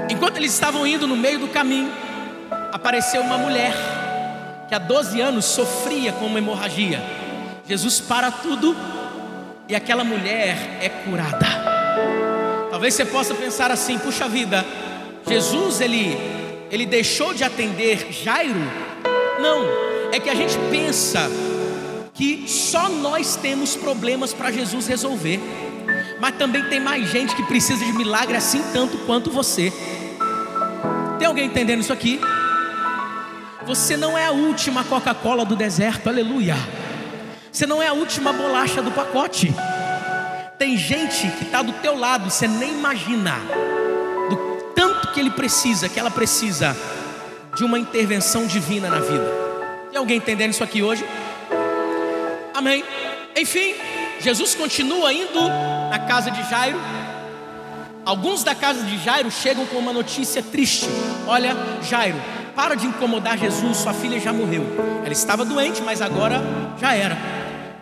Enquanto 0.10 0.38
eles 0.38 0.54
estavam 0.54 0.86
indo 0.86 1.08
no 1.08 1.16
meio 1.16 1.40
do 1.40 1.48
caminho, 1.48 1.92
apareceu 2.72 3.22
uma 3.22 3.38
mulher 3.38 3.74
que 4.68 4.76
há 4.76 4.80
12 4.80 5.20
anos 5.22 5.46
sofria 5.46 6.12
com 6.12 6.26
uma 6.26 6.40
hemorragia. 6.40 7.02
Jesus 7.68 8.00
para 8.00 8.32
tudo 8.32 8.76
e 9.68 9.76
aquela 9.76 10.04
mulher 10.04 10.80
é 10.82 10.90
curada. 10.90 11.46
Talvez 12.70 12.94
você 12.94 13.06
possa 13.06 13.34
pensar 13.34 13.72
assim: 13.72 13.98
puxa 13.98 14.28
vida, 14.28 14.66
Jesus 15.28 15.82
ele, 15.82 16.18
ele 16.72 16.86
deixou 16.86 17.34
de 17.34 17.44
atender 17.44 18.12
Jairo? 18.12 18.88
Não, 19.40 19.66
é 20.12 20.20
que 20.20 20.30
a 20.30 20.36
gente 20.36 20.58
pensa 20.70 21.30
que 22.14 22.46
só 22.48 22.90
nós 22.90 23.36
temos 23.36 23.76
problemas 23.76 24.34
para 24.34 24.52
Jesus 24.52 24.88
resolver, 24.88 25.40
mas 26.20 26.36
também 26.36 26.64
tem 26.70 26.80
mais 26.80 27.10
gente 27.12 27.36
que 27.36 27.44
precisa 27.44 27.86
de 27.86 27.94
milagre 27.94 28.36
assim 28.36 28.64
tanto 28.74 28.98
quanto 29.00 29.30
você. 29.30 29.72
Tem 31.20 31.28
alguém 31.28 31.46
entendendo 31.46 31.82
isso 31.82 31.94
aqui? 31.94 32.20
Você 33.68 33.98
não 33.98 34.18
é 34.18 34.26
a 34.26 34.32
última 34.32 34.82
Coca-Cola 34.86 35.44
do 35.44 35.54
deserto, 35.54 36.08
aleluia. 36.08 36.56
Você 37.52 37.66
não 37.66 37.84
é 37.84 37.88
a 37.88 37.94
última 37.94 38.32
bolacha 38.32 38.82
do 38.82 38.92
pacote. 38.92 39.54
Tem 40.58 40.78
gente 40.78 41.30
que 41.32 41.44
está 41.44 41.62
do 41.62 41.74
teu 41.74 42.00
lado, 42.00 42.32
você 42.32 42.48
nem 42.48 42.70
imagina 42.70 43.36
do 44.30 44.38
tanto 44.74 45.12
que 45.12 45.20
ele 45.20 45.32
precisa, 45.32 45.90
que 45.90 46.00
ela 46.00 46.10
precisa 46.10 46.78
de 47.58 47.66
uma 47.66 47.78
intervenção 47.78 48.48
divina 48.48 48.90
na 48.90 49.02
vida. 49.02 49.30
Tem 49.92 50.00
alguém 50.00 50.16
entendendo 50.16 50.52
isso 50.52 50.64
aqui 50.64 50.82
hoje? 50.82 51.06
Amém. 52.54 52.86
Enfim, 53.36 53.76
Jesus 54.22 54.56
continua 54.56 55.12
indo 55.12 55.42
na 55.90 56.00
casa 56.08 56.32
de 56.32 56.42
Jairo. 56.50 56.80
Alguns 58.06 58.46
da 58.46 58.56
casa 58.56 58.82
de 58.84 58.98
Jairo 59.00 59.30
chegam 59.30 59.66
com 59.66 59.78
uma 59.78 59.92
notícia 59.92 60.42
triste. 60.42 60.88
Olha, 61.28 61.54
Jairo, 61.82 62.16
para 62.58 62.74
de 62.74 62.88
incomodar 62.88 63.38
Jesus, 63.38 63.78
sua 63.78 63.94
filha 63.94 64.20
já 64.20 64.34
morreu. 64.34 64.64
Ela 65.04 65.14
estava 65.14 65.46
doente, 65.46 65.80
mas 65.84 66.02
agora 66.02 66.42
já 66.82 66.96
era. 66.96 67.16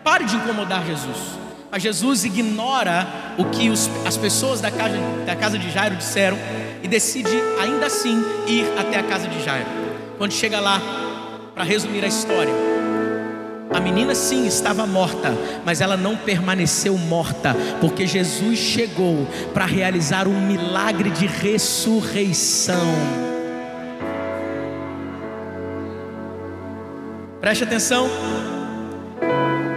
Pare 0.03 0.25
de 0.25 0.35
incomodar 0.35 0.85
Jesus. 0.85 1.39
Mas 1.71 1.81
Jesus 1.81 2.25
ignora 2.25 3.07
o 3.37 3.45
que 3.45 3.69
os, 3.69 3.89
as 4.05 4.17
pessoas 4.17 4.59
da 4.59 4.69
casa, 4.69 4.97
da 5.25 5.33
casa 5.33 5.57
de 5.57 5.71
Jairo 5.71 5.95
disseram 5.95 6.37
e 6.83 6.89
decide 6.89 7.41
ainda 7.57 7.85
assim 7.85 8.21
ir 8.47 8.65
até 8.77 8.99
a 8.99 9.03
casa 9.03 9.29
de 9.29 9.41
Jairo. 9.41 9.65
Quando 10.17 10.33
chega 10.33 10.59
lá, 10.59 10.81
para 11.53 11.63
resumir 11.63 12.03
a 12.03 12.07
história, 12.07 12.53
a 13.73 13.79
menina 13.79 14.13
sim 14.13 14.45
estava 14.45 14.85
morta, 14.85 15.33
mas 15.63 15.79
ela 15.79 15.95
não 15.95 16.17
permaneceu 16.17 16.97
morta, 16.97 17.55
porque 17.79 18.05
Jesus 18.05 18.59
chegou 18.59 19.25
para 19.53 19.65
realizar 19.65 20.27
um 20.27 20.45
milagre 20.45 21.11
de 21.11 21.27
ressurreição. 21.27 23.34
Preste 27.45 27.63
atenção. 27.63 28.09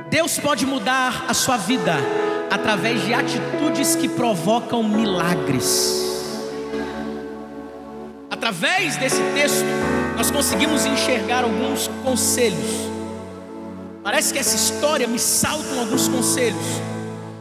Deus 0.08 0.38
pode 0.38 0.64
mudar 0.64 1.26
a 1.28 1.34
sua 1.34 1.58
vida 1.58 1.96
através 2.50 3.04
de 3.04 3.12
atitudes 3.12 3.94
que 3.94 4.08
provocam 4.08 4.82
milagres. 4.82 6.02
Através 8.30 8.96
desse 8.96 9.20
texto, 9.34 9.66
nós 10.16 10.30
conseguimos 10.30 10.86
enxergar 10.86 11.44
alguns 11.44 11.88
conselhos. 12.02 12.88
Parece 14.02 14.32
que 14.32 14.38
essa 14.38 14.56
história 14.56 15.06
me 15.06 15.18
saltam 15.18 15.80
alguns 15.80 16.08
conselhos 16.08 16.64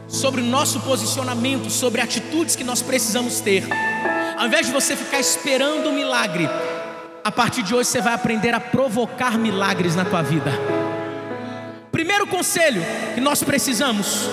sobre 0.06 0.42
o 0.42 0.44
nosso 0.44 0.78
posicionamento, 0.80 1.70
sobre 1.70 2.02
atitudes 2.02 2.54
que 2.54 2.64
nós 2.64 2.82
precisamos 2.82 3.40
ter. 3.40 3.64
Ao 4.36 4.46
invés 4.46 4.66
de 4.66 4.72
você 4.72 4.94
ficar 4.94 5.20
esperando 5.20 5.88
um 5.88 5.92
milagre, 5.94 6.46
a 7.28 7.30
partir 7.30 7.62
de 7.62 7.74
hoje 7.74 7.90
você 7.90 8.00
vai 8.00 8.14
aprender 8.14 8.54
a 8.54 8.60
provocar 8.60 9.36
milagres 9.36 9.94
na 9.94 10.02
tua 10.02 10.22
vida. 10.22 10.50
Primeiro 11.92 12.26
conselho 12.26 12.80
que 13.14 13.20
nós 13.20 13.42
precisamos 13.42 14.26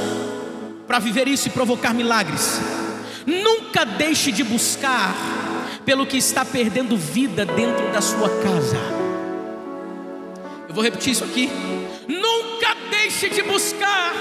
para 0.88 0.98
viver 1.00 1.28
isso 1.28 1.50
e 1.50 1.52
provocar 1.52 1.94
milagres: 1.94 2.62
nunca 3.26 3.84
deixe 3.84 4.32
de 4.32 4.46
buscar 4.46 5.14
pelo 5.84 6.06
que 6.06 6.16
está 6.16 6.46
perdendo 6.46 6.96
vida 6.96 7.46
dentro 7.46 7.92
da 7.92 8.00
sua 8.00 8.30
casa. 8.30 8.78
Eu 10.70 10.74
vou 10.74 10.82
repetir 10.82 11.12
isso 11.12 11.26
aqui. 11.26 11.52
Deixe 13.06 13.30
de 13.30 13.44
buscar 13.44 14.16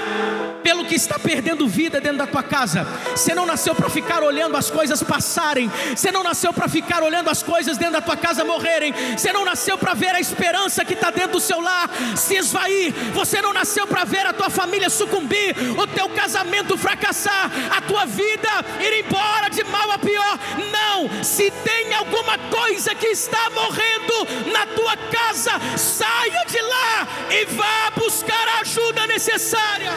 pelo 0.61 0.85
que 0.85 0.95
está 0.95 1.19
perdendo 1.19 1.67
vida 1.67 2.01
dentro 2.01 2.19
da 2.19 2.27
tua 2.27 2.41
casa. 2.41 2.83
Você 3.15 3.33
não 3.33 3.45
nasceu 3.45 3.73
para 3.75 3.89
ficar 3.89 4.23
olhando 4.23 4.57
as 4.57 4.69
coisas 4.69 5.01
passarem. 5.01 5.71
Você 5.95 6.11
não 6.11 6.23
nasceu 6.23 6.51
para 6.53 6.67
ficar 6.67 7.03
olhando 7.03 7.29
as 7.29 7.41
coisas 7.41 7.77
dentro 7.77 7.93
da 7.93 8.01
tua 8.01 8.17
casa 8.17 8.43
morrerem. 8.43 8.93
Você 9.17 9.31
não 9.31 9.45
nasceu 9.45 9.77
para 9.77 9.93
ver 9.93 10.15
a 10.15 10.19
esperança 10.19 10.85
que 10.85 10.93
está 10.93 11.09
dentro 11.09 11.33
do 11.33 11.39
seu 11.39 11.59
lar 11.61 11.89
se 12.15 12.35
esvair. 12.35 12.93
Você 13.13 13.41
não 13.41 13.53
nasceu 13.53 13.87
para 13.87 14.03
ver 14.03 14.25
a 14.25 14.33
tua 14.33 14.49
família 14.49 14.89
sucumbir, 14.89 15.55
o 15.79 15.87
teu 15.87 16.09
casamento 16.09 16.77
fracassar, 16.77 17.51
a 17.75 17.81
tua 17.81 18.05
vida 18.05 18.49
ir 18.79 19.05
embora 19.05 19.49
de 19.49 19.63
mal 19.63 19.91
a 19.91 19.97
pior. 19.97 20.39
Não. 20.71 21.23
Se 21.23 21.49
tem 21.49 21.93
alguma 21.93 22.37
coisa 22.37 22.93
que 22.93 23.07
está 23.07 23.49
morrendo 23.49 24.51
na 24.51 24.65
tua 24.67 24.97
casa, 24.97 25.51
saia 25.77 26.45
de 26.47 26.61
lá 26.61 27.07
e 27.29 27.45
vá 27.45 27.91
buscar 27.95 28.47
a 28.59 28.65
ajuda 28.75 29.07
necessária. 29.07 29.91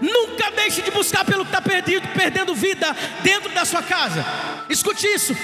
Nunca 0.00 0.50
deixe 0.52 0.82
de 0.82 0.90
buscar 0.92 1.24
pelo 1.24 1.44
que 1.44 1.50
está 1.50 1.60
perdido, 1.60 2.06
perdendo 2.14 2.54
vida 2.54 2.94
dentro 3.22 3.50
da 3.52 3.64
sua 3.64 3.82
casa. 3.82 4.24
Escute 4.68 5.06
isso. 5.06 5.34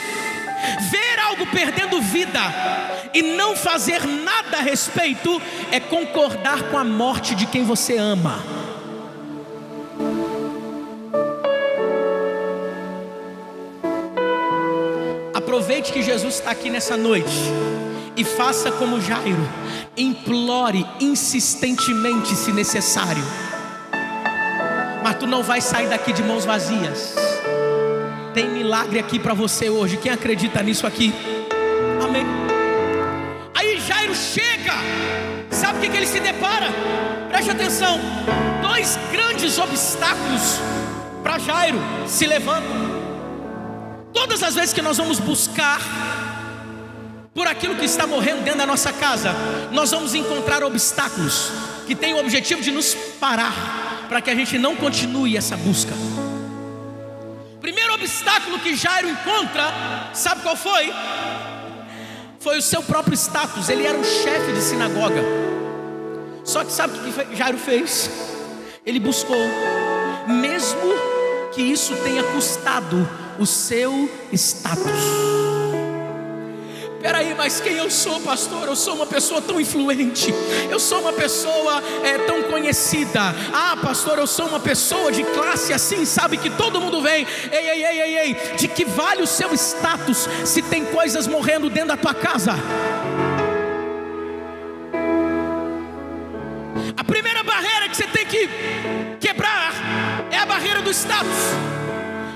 Ver 0.91 1.19
algo 1.25 1.47
perdendo 1.47 2.01
vida 2.01 2.41
e 3.13 3.23
não 3.23 3.57
fazer 3.57 4.07
nada 4.07 4.59
a 4.59 4.61
respeito 4.61 5.41
é 5.73 5.81
concordar 5.81 6.65
com 6.65 6.79
a 6.79 6.85
morte 6.85 7.35
de 7.35 7.47
quem 7.47 7.65
você 7.65 7.97
ama. 7.97 8.39
Aproveite 15.35 15.93
que 15.93 16.03
Jesus 16.03 16.35
está 16.35 16.51
aqui 16.51 16.71
nessa 16.71 16.97
noite 16.97 17.35
e 18.21 18.25
faça 18.25 18.71
como 18.73 19.01
Jairo, 19.01 19.49
implore 19.97 20.87
insistentemente 21.01 22.35
se 22.37 22.53
necessário 22.53 23.25
mas 25.03 25.17
tu 25.17 25.27
não 25.27 25.43
vai 25.43 25.61
sair 25.63 25.89
daqui 25.89 26.13
de 26.13 26.23
mãos 26.23 26.45
vazias. 26.45 27.15
Tem 28.35 28.49
milagre 28.49 28.99
aqui 28.99 29.19
para 29.19 29.35
você 29.35 29.71
hoje. 29.71 29.97
Quem 29.97 30.13
acredita 30.13 30.63
nisso 30.63 30.87
aqui? 30.87 31.13
Amém. 32.05 32.25
Jairo 33.91 34.15
chega, 34.15 34.75
sabe 35.51 35.79
o 35.79 35.81
que, 35.81 35.89
que 35.89 35.97
ele 35.97 36.07
se 36.07 36.21
depara? 36.21 36.69
Preste 37.29 37.51
atenção: 37.51 37.99
dois 38.63 38.97
grandes 39.11 39.59
obstáculos 39.59 40.61
para 41.23 41.39
Jairo 41.39 41.79
se 42.07 42.27
levantam. 42.27 43.01
Todas 44.13 44.43
as 44.43 44.55
vezes 44.55 44.73
que 44.73 44.83
nós 44.83 44.97
vamos 44.97 45.19
buscar 45.19 45.81
por 47.41 47.47
aquilo 47.47 47.75
que 47.75 47.87
está 47.87 48.07
morrendo 48.07 48.43
dentro 48.43 48.59
da 48.59 48.67
nossa 48.67 48.93
casa, 48.93 49.35
nós 49.73 49.91
vamos 49.91 50.15
encontrar 50.15 50.63
obstáculos 50.63 51.51
que 51.87 51.95
têm 51.95 52.13
o 52.13 52.19
objetivo 52.19 52.61
de 52.61 52.71
nos 52.71 52.95
parar, 53.19 54.05
para 54.11 54.21
que 54.21 54.29
a 54.29 54.35
gente 54.35 54.59
não 54.59 54.77
continue 54.77 55.39
essa 55.39 55.57
busca. 55.57 55.95
Primeiro 57.59 57.95
obstáculo 57.95 58.59
que 58.59 58.77
Jairo 58.77 59.09
encontra, 59.09 59.73
sabe 60.13 60.43
qual 60.43 60.55
foi? 60.55 60.93
Foi 62.41 62.59
o 62.59 62.63
seu 62.63 62.83
próprio 62.83 63.15
status, 63.15 63.71
ele 63.71 63.87
era 63.87 63.97
um 63.97 64.05
chefe 64.05 64.53
de 64.53 64.61
sinagoga. 64.61 65.25
Só 66.45 66.63
que 66.63 66.71
sabe 66.71 66.99
o 66.99 67.25
que 67.25 67.37
Jairo 67.37 67.57
fez? 67.57 68.11
Ele 68.85 69.01
buscou, 69.01 69.49
mesmo 70.29 70.93
que 71.55 71.63
isso 71.63 71.97
tenha 72.05 72.23
custado 72.23 73.09
o 73.39 73.47
seu 73.47 74.11
status. 74.31 75.50
Peraí, 77.01 77.35
mas 77.35 77.61
quem 77.61 77.79
eu 77.79 77.91
sou, 77.91 78.21
pastor? 78.21 78.69
Eu 78.69 78.77
sou 78.77 78.95
uma 78.95 79.07
pessoa 79.07 79.41
tão 79.41 79.59
influente, 79.59 80.35
eu 80.71 80.79
sou 80.79 81.01
uma 81.01 81.13
pessoa 81.15 81.83
é, 82.05 82.19
tão 82.27 82.43
conhecida. 82.43 83.35
Ah, 83.55 83.75
pastor, 83.83 84.19
eu 84.19 84.27
sou 84.27 84.47
uma 84.47 84.61
pessoa 84.61 85.11
de 85.11 85.25
classe 85.25 85.73
assim, 85.73 86.05
sabe 86.05 86.37
que 86.37 86.51
todo 86.51 86.79
mundo 86.79 87.01
vem. 87.01 87.27
Ei, 87.51 87.71
ei, 87.71 87.85
ei, 87.85 88.01
ei, 88.01 88.19
ei. 88.19 88.37
De 88.55 88.69
que 88.69 88.85
vale 88.85 89.23
o 89.23 89.27
seu 89.27 89.55
status 89.55 90.29
se 90.45 90.61
tem 90.61 90.85
coisas 90.85 91.27
morrendo 91.27 91.71
dentro 91.71 91.89
da 91.89 91.97
tua 91.97 92.13
casa? 92.13 92.53
A 96.95 97.05
primeira 97.05 97.43
barreira 97.43 97.89
que 97.89 97.97
você 97.97 98.07
tem 98.09 98.27
que 98.27 98.47
quebrar 99.19 99.73
é 100.31 100.37
a 100.37 100.45
barreira 100.45 100.83
do 100.83 100.91
status. 100.91 101.80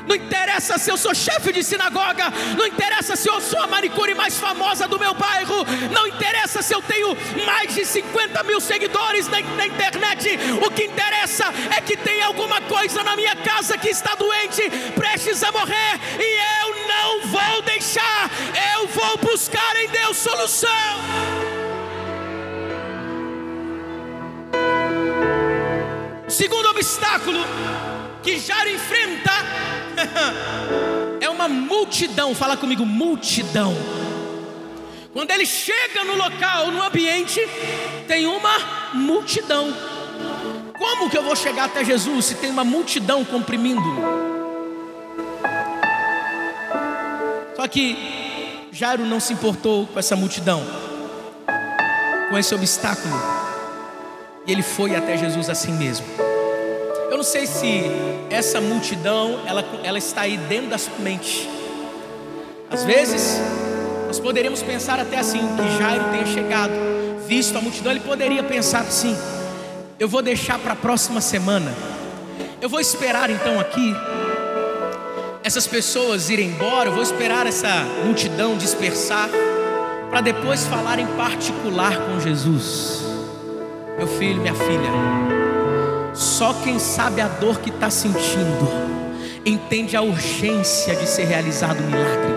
Não 0.07 0.15
interessa 0.15 0.79
se 0.79 0.91
eu 0.91 0.97
sou 0.97 1.15
chefe 1.15 1.53
de 1.53 1.63
sinagoga, 1.63 2.25
não 2.57 2.67
interessa 2.67 3.17
se 3.17 3.29
eu 3.29 3.41
sou 3.41 3.61
a 3.61 3.67
manicure 3.67 4.15
mais 4.15 4.39
famosa 4.39 4.87
do 4.87 4.99
meu 4.99 5.15
bairro, 5.15 5.65
não 5.91 6.07
interessa 6.07 6.63
se 6.63 6.75
eu 6.75 6.83
tenho 6.83 7.17
mais 7.45 7.75
de 7.75 7.85
50 7.85 8.43
mil 8.43 8.61
seguidores 8.61 9.29
na, 9.29 9.41
na 9.41 9.67
internet. 9.67 10.39
O 10.65 10.71
que 10.71 10.85
interessa 10.85 11.47
é 11.77 11.81
que 11.81 11.97
tem 11.97 12.23
alguma 12.23 12.61
coisa 12.63 13.03
na 13.03 13.17
minha 13.17 13.35
casa 13.37 13.79
que 13.79 13.89
está 13.89 14.15
doente, 14.15 14.63
prestes 14.95 15.43
a 15.43 15.51
morrer, 15.51 16.01
e 16.19 16.63
eu 16.63 16.87
não 16.87 17.27
vou 17.29 17.63
deixar, 17.63 18.31
eu 18.75 18.87
vou 18.89 19.17
buscar 19.19 19.77
em 19.77 19.89
Deus 19.89 20.17
solução. 20.17 20.71
Segundo 26.29 26.69
obstáculo 26.69 27.39
que 28.23 28.39
Jairo 28.39 28.71
enfrenta 28.71 29.33
é 31.21 31.29
uma 31.29 31.49
multidão. 31.49 32.35
Fala 32.35 32.57
comigo, 32.57 32.85
multidão. 32.85 33.75
Quando 35.13 35.31
ele 35.31 35.47
chega 35.47 36.03
no 36.05 36.17
local, 36.17 36.71
no 36.71 36.83
ambiente, 36.83 37.41
tem 38.09 38.27
uma 38.27 38.59
multidão. 38.93 39.73
Como 40.77 41.09
que 41.09 41.17
eu 41.17 41.23
vou 41.23 41.37
chegar 41.37 41.65
até 41.65 41.85
Jesus 41.85 42.25
se 42.27 42.35
tem 42.35 42.51
uma 42.51 42.65
multidão 42.65 43.25
comprimindo? 43.25 43.83
Só 47.55 47.69
que 47.69 48.69
Jairo 48.73 49.07
não 49.07 49.21
se 49.21 49.33
importou 49.33 49.87
com 49.87 49.99
essa 49.99 50.17
multidão, 50.17 50.63
com 52.29 52.37
esse 52.37 52.53
obstáculo, 52.53 53.15
e 54.45 54.51
ele 54.51 54.63
foi 54.63 54.97
até 54.97 55.17
Jesus 55.17 55.49
assim 55.49 55.73
mesmo. 55.73 56.34
Eu 57.15 57.19
não 57.19 57.25
sei 57.25 57.47
se 57.47 57.85
essa 58.29 58.61
multidão 58.61 59.39
ela, 59.47 59.65
ela 59.85 59.99
está 59.99 60.23
aí 60.23 60.37
dentro 60.37 60.71
da 60.71 60.77
sua 60.77 60.99
mente. 60.99 61.49
Às 62.69 62.83
vezes, 62.83 63.41
nós 64.09 64.19
poderíamos 64.19 64.65
pensar 64.65 64.99
até 64.99 65.19
assim, 65.19 65.39
que 65.39 65.79
Jairo 65.79 66.11
tenha 66.11 66.27
chegado, 66.27 66.73
visto 67.25 67.57
a 67.57 67.61
multidão, 67.61 67.93
ele 67.93 68.01
poderia 68.01 68.43
pensar 68.43 68.81
assim: 68.81 69.17
eu 69.97 70.09
vou 70.09 70.23
deixar 70.23 70.59
para 70.59 70.73
a 70.73 70.77
próxima 70.77 71.21
semana, 71.21 71.73
eu 72.61 72.69
vou 72.69 72.81
esperar 72.81 73.31
então 73.31 73.61
aqui 73.61 73.95
essas 75.45 75.69
pessoas 75.69 76.31
irem 76.31 76.49
embora, 76.49 76.89
eu 76.89 76.95
vou 76.95 77.03
esperar 77.05 77.47
essa 77.47 77.85
multidão 78.05 78.57
dispersar, 78.57 79.29
para 80.11 80.21
depois 80.21 80.67
falar 80.67 80.99
em 80.99 81.07
particular 81.17 81.97
com 81.97 82.19
Jesus. 82.19 83.05
Meu 83.97 84.09
filho, 84.09 84.41
minha 84.41 84.55
filha, 84.57 85.34
só 86.15 86.55
quem 86.63 86.79
sabe 86.79 87.21
a 87.21 87.27
dor 87.27 87.59
que 87.59 87.71
está 87.71 87.91
sentindo, 87.91 88.69
entende 89.45 89.97
a 89.97 90.03
urgência 90.03 90.95
de 90.95 91.07
ser 91.09 91.25
realizado 91.25 91.81
o 91.81 91.83
milagre. 91.83 92.35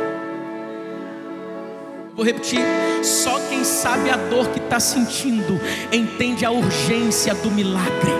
Vou 2.15 2.25
repetir: 2.25 2.59
só 3.03 3.39
quem 3.47 3.63
sabe 3.63 4.09
a 4.09 4.17
dor 4.17 4.49
que 4.49 4.59
está 4.59 4.79
sentindo, 4.79 5.61
entende 5.91 6.43
a 6.43 6.49
urgência 6.51 7.35
do 7.35 7.51
milagre. 7.51 8.11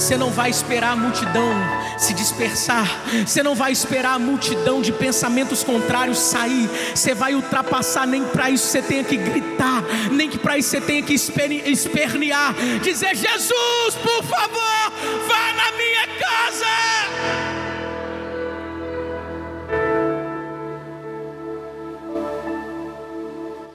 Você 0.00 0.16
não 0.16 0.30
vai 0.30 0.48
esperar 0.48 0.92
a 0.92 0.96
multidão 0.96 1.52
se 1.98 2.14
dispersar, 2.14 2.88
você 3.26 3.42
não 3.42 3.54
vai 3.54 3.70
esperar 3.70 4.14
a 4.14 4.18
multidão 4.18 4.80
de 4.80 4.92
pensamentos 4.92 5.62
contrários 5.62 6.18
sair, 6.18 6.70
você 6.94 7.14
vai 7.14 7.34
ultrapassar, 7.34 8.06
nem 8.06 8.24
para 8.24 8.48
isso 8.48 8.66
você 8.66 8.80
tenha 8.80 9.04
que 9.04 9.18
gritar, 9.18 9.84
nem 10.10 10.30
que 10.30 10.38
para 10.38 10.56
isso 10.56 10.70
você 10.70 10.80
tenha 10.80 11.02
que 11.02 11.12
espernear, 11.12 12.54
dizer: 12.82 13.14
Jesus, 13.14 13.94
por 14.02 14.24
favor, 14.24 14.92
vá 15.28 15.52
na 15.52 15.70
minha 15.76 16.06
casa. 16.18 16.66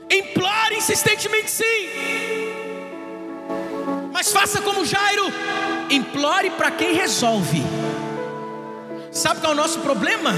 Implore 0.09 0.75
insistentemente, 0.75 1.51
sim. 1.51 1.89
Mas 4.11 4.31
faça 4.31 4.59
como 4.61 4.83
Jairo, 4.83 5.31
implore 5.89 6.49
para 6.51 6.71
quem 6.71 6.93
resolve. 6.93 7.61
Sabe 9.11 9.39
qual 9.39 9.51
é 9.51 9.55
o 9.55 9.57
nosso 9.57 9.79
problema? 9.79 10.31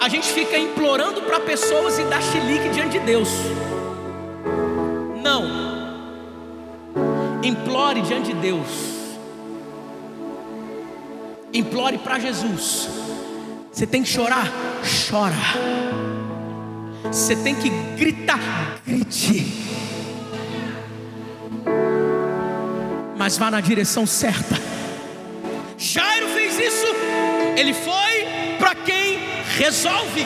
A 0.00 0.08
gente 0.08 0.26
fica 0.32 0.56
implorando 0.56 1.22
para 1.22 1.40
pessoas 1.40 1.98
e 1.98 2.04
dá 2.04 2.20
chilique 2.20 2.68
diante 2.70 2.98
de 2.98 3.04
Deus. 3.06 3.28
Não. 5.22 5.44
Implore 7.42 8.02
diante 8.02 8.32
de 8.32 8.40
Deus. 8.40 8.68
Implore 11.52 11.98
para 11.98 12.18
Jesus. 12.18 12.88
Você 13.70 13.86
tem 13.86 14.02
que 14.02 14.08
chorar? 14.08 14.50
Chora. 15.08 15.34
Você 17.04 17.36
tem 17.36 17.54
que 17.54 17.70
gritar? 17.96 18.40
Grite. 18.86 19.62
mas 23.22 23.38
vá 23.38 23.52
na 23.52 23.60
direção 23.60 24.04
certa. 24.04 24.71
Jairo 25.82 26.28
fez 26.28 26.60
isso, 26.60 26.86
ele 27.56 27.74
foi 27.74 28.56
para 28.56 28.72
quem 28.72 29.18
resolve. 29.56 30.24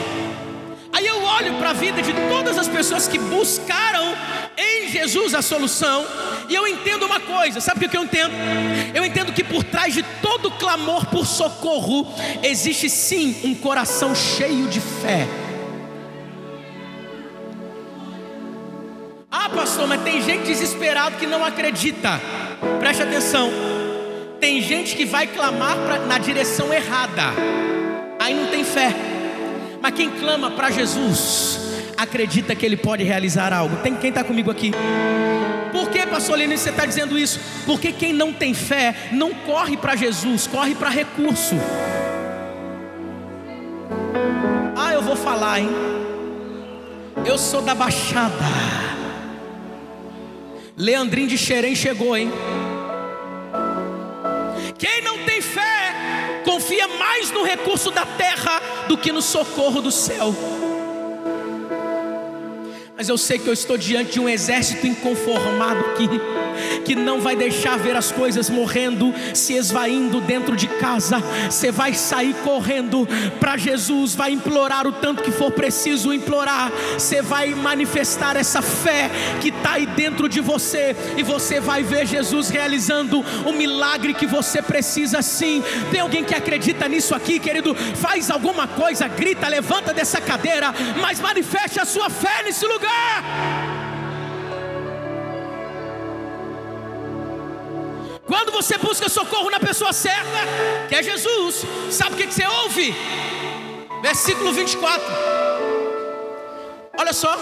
Aí 0.92 1.07
eu 1.07 1.23
olho 1.23 1.55
para 1.55 1.71
a 1.71 1.73
vida 1.73 2.03
de 2.03 2.12
todas 2.29 2.59
as 2.59 2.69
pessoas 2.69 3.09
que 3.09 3.19
buscaram 3.19 4.14
em 4.57 4.88
Jesus 4.88 5.35
a 5.35 5.40
solução, 5.40 6.07
e 6.47 6.55
eu 6.55 6.69
entendo 6.69 7.07
uma 7.07 7.21
coisa: 7.21 7.59
sabe 7.59 7.87
o 7.87 7.88
que 7.88 7.97
eu 7.97 8.05
entendo? 8.05 8.35
Eu 8.95 9.03
entendo 9.03 9.33
que 9.33 9.42
por 9.42 9.64
trás 9.64 9.95
de 9.95 10.03
todo 10.21 10.51
clamor 10.51 11.07
por 11.07 11.27
socorro, 11.27 12.07
existe 12.42 12.90
sim 12.90 13.40
um 13.42 13.55
coração 13.55 14.14
cheio 14.14 14.69
de 14.69 14.81
fé. 14.81 15.27
Ah, 19.31 19.49
pastor, 19.49 19.87
mas 19.87 20.03
tem 20.03 20.21
gente 20.21 20.45
desesperado 20.45 21.16
que 21.16 21.27
não 21.27 21.42
acredita. 21.42 22.21
Preste 22.79 23.03
atenção. 23.03 23.76
Tem 24.47 24.63
gente 24.63 24.95
que 24.95 25.05
vai 25.05 25.27
clamar 25.27 25.77
pra, 25.77 25.99
na 25.99 26.19
direção 26.19 26.73
errada. 26.73 27.33
Aí 28.17 28.33
não 28.33 28.47
tem 28.47 28.63
fé. 28.63 28.95
Mas 29.83 29.93
quem 29.93 30.09
clama 30.09 30.53
para 30.53 30.71
Jesus, 30.71 31.59
acredita 31.97 32.55
que 32.55 32.65
Ele 32.65 32.77
pode 32.77 33.03
realizar 33.03 33.53
algo. 33.53 33.75
Tem 33.79 33.97
quem 33.97 34.11
está 34.11 34.23
comigo 34.23 34.49
aqui? 34.49 34.71
Por 35.73 35.91
que, 35.91 36.07
pastor 36.07 36.39
Lino, 36.39 36.57
você 36.57 36.71
está 36.71 36.87
dizendo 36.87 37.19
isso? 37.19 37.41
Porque 37.67 37.91
quem 37.91 38.13
não 38.13 38.33
tem 38.33 38.55
fé 38.55 38.95
não 39.11 39.35
corre 39.35 39.77
para 39.77 39.97
Jesus, 39.97 40.47
corre 40.47 40.77
para 40.77 40.91
recurso. 40.91 41.57
Ah, 44.77 44.93
eu 44.93 45.03
vou 45.03 45.17
falar, 45.17 45.59
hein? 45.59 45.71
Eu 47.25 47.37
sou 47.37 47.63
da 47.63 47.75
Baixada. 47.75 48.45
Leandrinho 50.77 51.27
de 51.27 51.37
Xerém 51.37 51.75
chegou, 51.75 52.17
hein? 52.17 52.31
Quem 54.79 55.03
não 55.03 55.25
tem 55.25 55.41
fé, 55.41 56.43
confia 56.45 56.87
mais 56.87 57.31
no 57.31 57.43
recurso 57.43 57.91
da 57.91 58.05
terra 58.05 58.61
do 58.89 58.99
que 58.99 59.11
no 59.11 59.23
socorro 59.23 59.81
do 59.81 59.91
céu. 59.91 60.35
Mas 62.97 63.11
eu 63.11 63.19
sei 63.19 63.39
que 63.39 63.47
eu 63.47 63.53
estou 63.53 63.77
diante 63.77 64.13
de 64.13 64.21
um 64.21 64.27
exército 64.27 64.87
inconformado 64.87 65.81
aqui, 65.81 66.09
que 66.83 66.95
não 66.95 67.21
vai 67.21 67.37
deixar 67.37 67.77
ver 67.79 67.95
as 67.95 68.11
coisas 68.11 68.49
morrendo, 68.49 69.13
se 69.35 69.53
esvaindo 69.53 70.19
dentro 70.19 70.57
de 70.57 70.67
casa. 70.67 71.19
Você 71.51 71.71
vai 71.71 71.93
sair 71.93 72.35
correndo 72.37 73.07
para 73.39 73.59
Jesus, 73.59 74.15
vai 74.15 74.31
implorar 74.31 74.87
o 74.87 74.93
tanto 74.93 75.23
que 75.23 75.31
for 75.31 75.51
preciso 75.51 76.11
implorar. 76.11 76.73
Você 76.95 77.21
vai 77.21 77.51
manifestar 77.51 78.35
essa 78.35 78.63
fé 78.63 79.11
que 79.43 79.51
está 79.51 79.73
aí 79.73 79.85
dentro 79.85 80.27
de 80.27 80.41
você, 80.41 80.97
e 81.19 81.23
você 81.23 81.61
vai 81.61 81.83
ver 81.83 82.07
Jesus 82.07 82.49
realizando 82.49 83.23
o 83.45 83.53
milagre 83.53 84.15
que 84.15 84.27
você 84.27 84.63
precisa 84.63 85.21
sim. 85.21 85.63
Tem 85.91 86.01
alguém 86.01 86.25
que 86.25 86.35
acredita 86.35 86.89
nisso 86.89 87.15
aqui, 87.15 87.39
querido? 87.39 87.75
Faz 87.75 88.31
alguma 88.31 88.67
coisa, 88.67 89.07
grita, 89.07 89.49
levanta 89.49 89.93
dessa 89.93 90.19
cadeira, 90.19 90.73
mas 90.99 91.21
manifeste 91.21 91.79
a 91.79 91.85
sua 91.85 92.09
fé 92.09 92.43
nesse 92.43 92.65
lugar 92.65 92.86
lugar. 92.87 93.25
Quando 98.27 98.51
você 98.53 98.77
busca 98.79 99.09
socorro 99.09 99.51
na 99.51 99.61
pessoa 99.61 99.92
certa, 99.92 100.38
que 100.88 100.94
é 100.94 101.03
Jesus, 101.03 101.64
sabe 101.90 102.14
o 102.14 102.18
que 102.18 102.33
você 102.33 102.46
ouve? 102.46 102.94
Versículo 104.03 104.53
24. 104.53 105.05
Olha 106.99 107.12
só, 107.12 107.37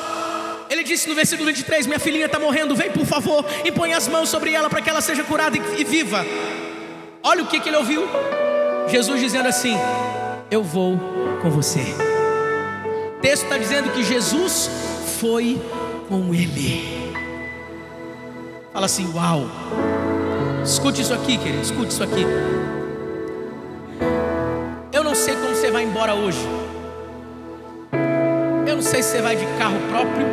ele 0.68 0.82
disse 0.82 1.08
no 1.08 1.14
versículo 1.14 1.46
23: 1.46 1.86
Minha 1.86 1.98
filhinha 1.98 2.26
está 2.26 2.38
morrendo, 2.38 2.74
vem 2.74 2.90
por 2.90 3.06
favor, 3.06 3.44
e 3.64 3.72
põe 3.72 3.94
as 3.94 4.08
mãos 4.08 4.28
sobre 4.28 4.52
ela 4.52 4.68
para 4.68 4.82
que 4.82 4.90
ela 4.90 5.00
seja 5.00 5.24
curada 5.24 5.56
e 5.56 5.84
viva. 5.84 6.24
Olha 7.22 7.42
o 7.42 7.46
que, 7.46 7.60
que 7.60 7.68
ele 7.68 7.76
ouviu: 7.76 8.06
Jesus 8.88 9.20
dizendo 9.20 9.48
assim: 9.48 9.74
Eu 10.50 10.62
vou 10.62 10.98
com 11.40 11.50
você. 11.50 11.80
O 13.16 13.20
texto 13.22 13.44
está 13.44 13.56
dizendo 13.56 13.90
que 13.92 14.02
Jesus 14.04 14.68
foi 15.20 15.60
com 16.08 16.34
ele. 16.34 17.12
Fala 18.72 18.86
assim: 18.86 19.10
Uau! 19.14 19.46
Escute 20.64 21.02
isso 21.02 21.14
aqui, 21.14 21.38
querido, 21.38 21.62
escute 21.62 21.92
isso 21.92 22.02
aqui. 22.02 22.24
Eu 24.92 25.04
não 25.04 25.14
sei 25.14 25.34
como 25.34 25.54
você 25.54 25.70
vai 25.70 25.84
embora 25.84 26.14
hoje. 26.14 26.38
Eu 28.66 28.76
não 28.76 28.82
sei 28.82 29.02
se 29.02 29.10
você 29.10 29.22
vai 29.22 29.36
de 29.36 29.46
carro 29.58 29.78
próprio. 29.88 30.26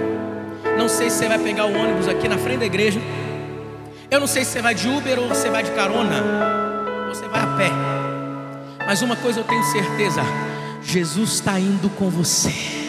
Não 0.78 0.88
sei 0.88 1.10
se 1.10 1.18
você 1.18 1.28
vai 1.28 1.40
pegar 1.40 1.66
o 1.66 1.74
ônibus 1.74 2.08
aqui 2.08 2.28
na 2.28 2.38
frente 2.38 2.60
da 2.60 2.66
igreja. 2.66 3.00
Eu 4.10 4.20
não 4.20 4.28
sei 4.28 4.44
se 4.44 4.52
você 4.52 4.62
vai 4.62 4.74
de 4.74 4.88
Uber 4.88 5.20
ou 5.20 5.28
você 5.28 5.50
vai 5.50 5.64
de 5.64 5.72
carona. 5.72 6.24
Ou 7.08 7.14
você 7.14 7.28
vai 7.28 7.42
a 7.42 7.48
pé. 7.58 7.70
Mas 8.86 9.02
uma 9.02 9.16
coisa 9.16 9.42
eu 9.42 9.44
tenho 9.44 9.64
certeza: 9.64 10.22
Jesus 10.82 11.34
está 11.34 11.60
indo 11.60 11.90
com 11.90 12.10
você 12.10 12.81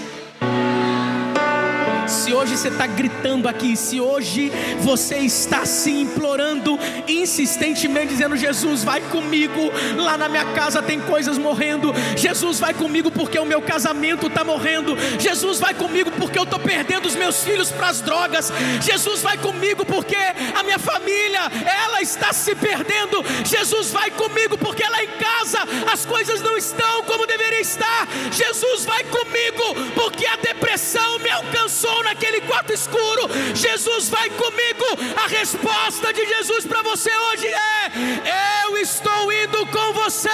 se 2.13 2.33
hoje 2.33 2.57
você 2.57 2.69
está 2.69 2.87
gritando 2.87 3.49
aqui, 3.49 3.77
se 3.77 4.01
hoje 4.01 4.53
você 4.81 5.19
está 5.19 5.65
se 5.65 5.91
implorando 5.91 6.79
insistentemente, 7.09 8.09
dizendo: 8.09 8.37
Jesus, 8.37 8.85
vai 8.85 9.01
comigo, 9.01 9.73
lá 9.97 10.19
na 10.19 10.29
minha 10.29 10.45
casa 10.53 10.83
tem 10.83 11.01
coisas 11.01 11.39
morrendo, 11.39 11.93
Jesus, 12.17 12.61
vai 12.61 12.75
comigo 12.75 13.11
porque 13.11 13.39
o 13.39 13.47
meu 13.47 13.63
casamento 13.63 14.27
está 14.27 14.45
morrendo, 14.45 14.97
Jesus, 15.19 15.59
vai 15.59 15.73
comigo 15.73 16.11
porque 16.13 16.39
eu 16.39 16.45
estou 16.45 16.59
perdendo 16.59 17.07
os 17.07 17.17
meus 17.17 17.43
filhos 17.43 17.71
para 17.71 17.89
as 17.89 18.01
drogas, 18.01 18.53
Jesus, 18.83 19.23
vai 19.23 19.39
comigo 19.39 19.85
porque 19.85 20.17
a 20.55 20.63
minha 20.63 20.79
família, 20.79 21.41
ela 21.85 22.03
está 22.03 22.33
se 22.33 22.55
perdendo, 22.55 23.25
Jesus, 23.45 23.91
vai 23.91 24.11
comigo 24.11 24.59
porque 24.59 24.85
lá 24.85 25.03
em 25.03 25.09
casa 25.19 25.61
as 25.91 26.05
coisas 26.05 26.43
não 26.43 26.57
estão 26.59 27.03
como 27.05 27.27
deveria 27.27 27.61
estar, 27.61 28.07
Jesus, 28.31 28.85
vai 28.85 29.03
comigo 29.05 29.93
porque 29.95 30.27
a 30.27 30.37
depressão 30.37 31.19
me 31.21 31.31
alcançou 31.31 32.02
naquele 32.03 32.41
quarto 32.43 32.73
escuro, 32.73 33.29
Jesus 33.55 34.09
vai 34.09 34.29
comigo. 34.31 34.85
A 35.17 35.27
resposta 35.27 36.13
de 36.13 36.27
Jesus 36.27 36.65
para 36.65 36.83
você 36.83 37.11
hoje 37.15 37.47
é: 37.47 38.67
Eu 38.67 38.77
estou 38.79 39.33
indo 39.33 39.67
com 39.67 39.93
você. 39.93 40.29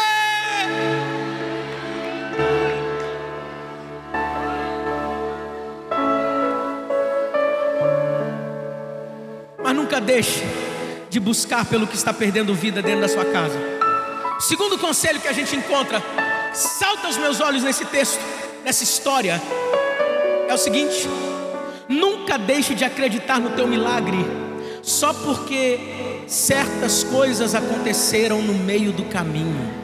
Mas 9.62 9.76
nunca 9.76 10.00
deixe 10.00 10.42
de 11.10 11.20
buscar 11.20 11.64
pelo 11.64 11.86
que 11.86 11.96
está 11.96 12.12
perdendo 12.12 12.54
vida 12.54 12.82
dentro 12.82 13.02
da 13.02 13.08
sua 13.08 13.24
casa. 13.24 13.58
Segundo 14.40 14.78
conselho 14.78 15.20
que 15.20 15.28
a 15.28 15.32
gente 15.32 15.56
encontra, 15.56 16.02
salta 16.54 17.06
aos 17.06 17.16
meus 17.16 17.40
olhos 17.40 17.62
nesse 17.62 17.84
texto, 17.84 18.20
nessa 18.64 18.84
história, 18.84 19.40
é 20.48 20.54
o 20.54 20.58
seguinte: 20.58 21.08
Nunca 21.88 22.36
deixe 22.36 22.74
de 22.74 22.84
acreditar 22.84 23.40
no 23.40 23.50
teu 23.50 23.66
milagre, 23.66 24.18
só 24.82 25.12
porque 25.12 25.80
certas 26.26 27.02
coisas 27.02 27.54
aconteceram 27.54 28.42
no 28.42 28.54
meio 28.54 28.92
do 28.92 29.04
caminho. 29.04 29.78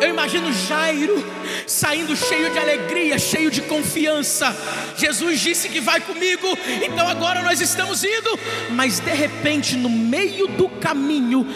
Eu 0.00 0.10
imagino 0.10 0.52
Jairo 0.52 1.24
saindo 1.66 2.14
cheio 2.14 2.50
de 2.52 2.58
alegria, 2.58 3.18
cheio 3.18 3.50
de 3.50 3.62
confiança. 3.62 4.54
Jesus 4.96 5.40
disse 5.40 5.68
que 5.68 5.80
vai 5.80 6.00
comigo, 6.00 6.46
então 6.84 7.08
agora 7.08 7.42
nós 7.42 7.60
estamos 7.60 8.04
indo. 8.04 8.38
Mas 8.70 9.00
de 9.00 9.10
repente, 9.10 9.76
no 9.76 9.88
meio 9.88 10.46
do 10.46 10.68
caminho, 10.68 11.46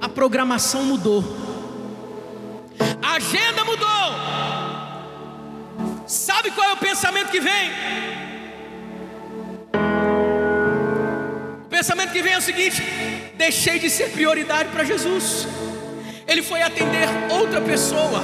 a 0.00 0.08
programação 0.08 0.84
mudou, 0.84 1.24
a 3.02 3.14
agenda 3.14 3.64
mudou. 3.64 4.55
Sabe 6.06 6.52
qual 6.52 6.68
é 6.70 6.72
o 6.72 6.76
pensamento 6.76 7.30
que 7.30 7.40
vem? 7.40 7.72
O 11.64 11.68
pensamento 11.68 12.12
que 12.12 12.22
vem 12.22 12.32
é 12.32 12.38
o 12.38 12.40
seguinte: 12.40 12.80
deixei 13.34 13.80
de 13.80 13.90
ser 13.90 14.10
prioridade 14.10 14.68
para 14.68 14.84
Jesus. 14.84 15.48
Ele 16.28 16.42
foi 16.42 16.62
atender 16.62 17.08
outra 17.30 17.60
pessoa. 17.60 18.22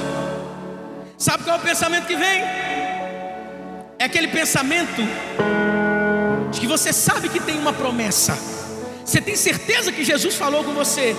Sabe 1.17 1.43
qual 1.43 1.57
é 1.57 1.59
o 1.59 1.61
pensamento 1.61 2.07
que 2.07 2.15
vem? 2.15 2.41
É 3.99 4.05
aquele 4.05 4.29
pensamento 4.29 5.01
de 6.51 6.61
que 6.61 6.67
você 6.67 6.93
sabe 6.93 7.27
que 7.27 7.39
tem 7.41 7.59
uma 7.59 7.73
promessa. 7.73 8.37
Você 9.03 9.19
tem 9.19 9.35
certeza 9.35 9.91
que 9.91 10.05
Jesus 10.05 10.35
falou 10.35 10.63
com 10.63 10.73
você. 10.73 11.13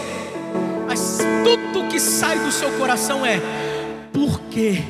Mas 0.86 1.18
tudo 1.44 1.88
que 1.88 2.00
sai 2.00 2.38
do 2.38 2.50
seu 2.50 2.70
coração 2.78 3.24
é: 3.24 3.38
por 4.12 4.40
quê? 4.50 4.82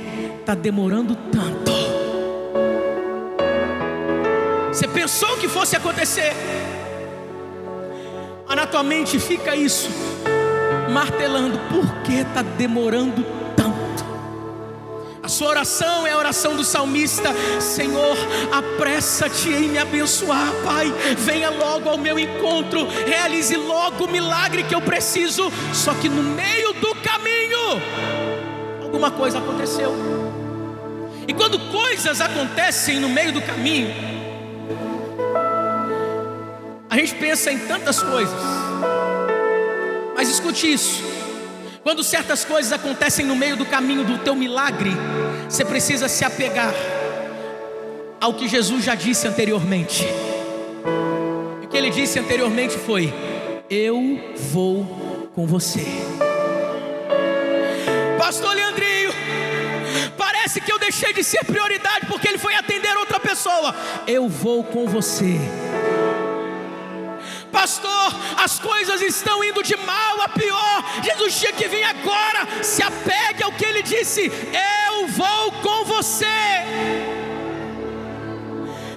está 0.45 0.55
demorando 0.55 1.17
tanto. 1.33 1.64
Você 4.75 4.89
pensou 4.89 5.37
que 5.37 5.47
fosse 5.47 5.77
acontecer, 5.77 6.33
mas 8.45 8.57
na 8.57 8.67
tua 8.67 8.83
mente 8.83 9.21
fica 9.21 9.55
isso, 9.55 9.89
martelando, 10.93 11.57
por 11.73 12.03
que 12.03 12.15
está 12.15 12.43
demorando 12.43 13.25
tanto? 13.57 14.05
A 15.23 15.29
sua 15.29 15.51
oração 15.51 16.05
é 16.05 16.11
a 16.11 16.19
oração 16.19 16.57
do 16.57 16.65
salmista: 16.65 17.33
Senhor, 17.61 18.17
apressa-te 18.51 19.49
em 19.49 19.69
me 19.69 19.79
abençoar, 19.79 20.53
Pai. 20.65 20.93
Venha 21.19 21.51
logo 21.51 21.89
ao 21.89 21.97
meu 21.97 22.19
encontro, 22.19 22.85
realize 23.07 23.55
logo 23.57 24.07
o 24.07 24.11
milagre 24.11 24.65
que 24.65 24.75
eu 24.75 24.83
preciso. 24.83 25.53
Só 25.73 25.95
que 25.95 26.09
no 26.09 26.23
meio 26.25 26.73
do 26.73 26.97
caminho, 26.97 27.81
alguma 28.83 29.13
coisa 29.13 29.39
aconteceu. 29.39 29.95
E 31.29 31.33
quando 31.33 31.61
coisas 31.71 32.21
acontecem 32.21 32.99
no 32.99 33.09
meio 33.09 33.31
do 33.31 33.41
caminho, 33.41 34.14
a 36.95 36.97
gente 36.97 37.17
pensa 37.17 37.51
em 37.51 37.59
tantas 37.59 38.01
coisas. 38.01 38.39
Mas 40.15 40.29
escute 40.29 40.73
isso. 40.73 41.03
Quando 41.83 42.05
certas 42.05 42.45
coisas 42.45 42.71
acontecem 42.71 43.27
no 43.27 43.35
meio 43.35 43.57
do 43.57 43.67
caminho 43.67 44.05
do 44.05 44.19
teu 44.19 44.37
milagre, 44.37 44.93
você 45.49 45.65
precisa 45.65 46.07
se 46.07 46.25
apegar 46.25 46.73
ao 48.21 48.35
que 48.35 48.47
Jesus 48.47 48.85
já 48.85 48.95
disse 48.95 49.27
anteriormente. 49.27 50.05
E 51.63 51.67
o 51.67 51.69
que 51.69 51.77
ele 51.77 51.91
disse 51.91 52.21
anteriormente 52.21 52.79
foi: 52.79 53.13
Eu 53.69 54.21
vou 54.53 55.29
com 55.35 55.49
você. 55.49 55.85
Pastor 58.17 58.55
Leandrinho, 58.55 59.13
Parece 60.17 60.61
que 60.61 60.71
eu 60.71 60.79
deixei 60.79 61.13
de 61.13 61.25
ser 61.25 61.45
prioridade 61.45 62.07
porque 62.07 62.29
ele 62.29 62.39
foi 62.39 62.55
atender 62.55 62.97
outra 62.97 63.19
pessoa. 63.19 63.75
Eu 64.07 64.29
vou 64.29 64.63
com 64.63 64.87
você. 64.87 65.41
Pastor, 67.55 68.13
as 68.37 68.59
coisas 68.59 69.01
estão 69.01 69.43
indo 69.45 69.63
de 69.63 69.77
mal 69.77 70.21
a 70.23 70.29
pior. 70.29 70.85
Jesus 71.05 71.39
tinha 71.39 71.53
que 71.53 71.69
vir 71.69 71.85
agora. 71.85 72.65
Se 72.65 72.83
apegue 72.83 73.45
ao 73.45 73.53
que 73.53 73.65
ele 73.65 73.81
disse. 73.81 74.23
Eu 74.91 75.07
vou 75.07 75.53
com 75.63 75.85
você. 75.85 77.24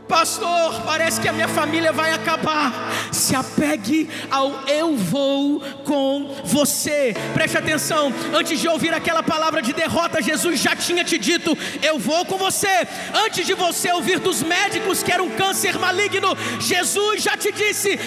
Pastor, 0.08 0.82
parece 0.86 1.20
que 1.20 1.28
a 1.28 1.34
minha 1.34 1.48
família 1.48 1.92
vai 1.92 2.14
acabar. 2.14 2.74
Se 3.12 3.36
apegue 3.36 4.10
ao 4.32 4.68
eu 4.68 4.96
vou 4.96 5.62
com 5.84 6.34
você. 6.46 7.14
Preste 7.34 7.58
atenção, 7.58 8.14
antes 8.34 8.60
de 8.60 8.68
ouvir 8.68 8.94
aquela 8.94 9.22
palavra 9.22 9.62
de 9.62 9.74
derrota, 9.74 10.22
Jesus 10.22 10.60
já 10.60 10.76
tinha 10.76 11.04
te 11.04 11.18
dito: 11.18 11.58
Eu 11.82 12.00
vou 12.00 12.26
com 12.26 12.38
você. 12.38 12.88
Antes 13.26 13.46
de 13.46 13.54
você 13.54 13.92
ouvir 13.92 14.20
dos 14.20 14.42
médicos 14.42 15.04
que 15.04 15.12
era 15.12 15.22
um 15.22 15.30
câncer 15.32 15.78
maligno, 15.78 16.38
Jesus 16.60 17.22
já 17.22 17.36
te 17.36 17.52
disse: 17.52 18.00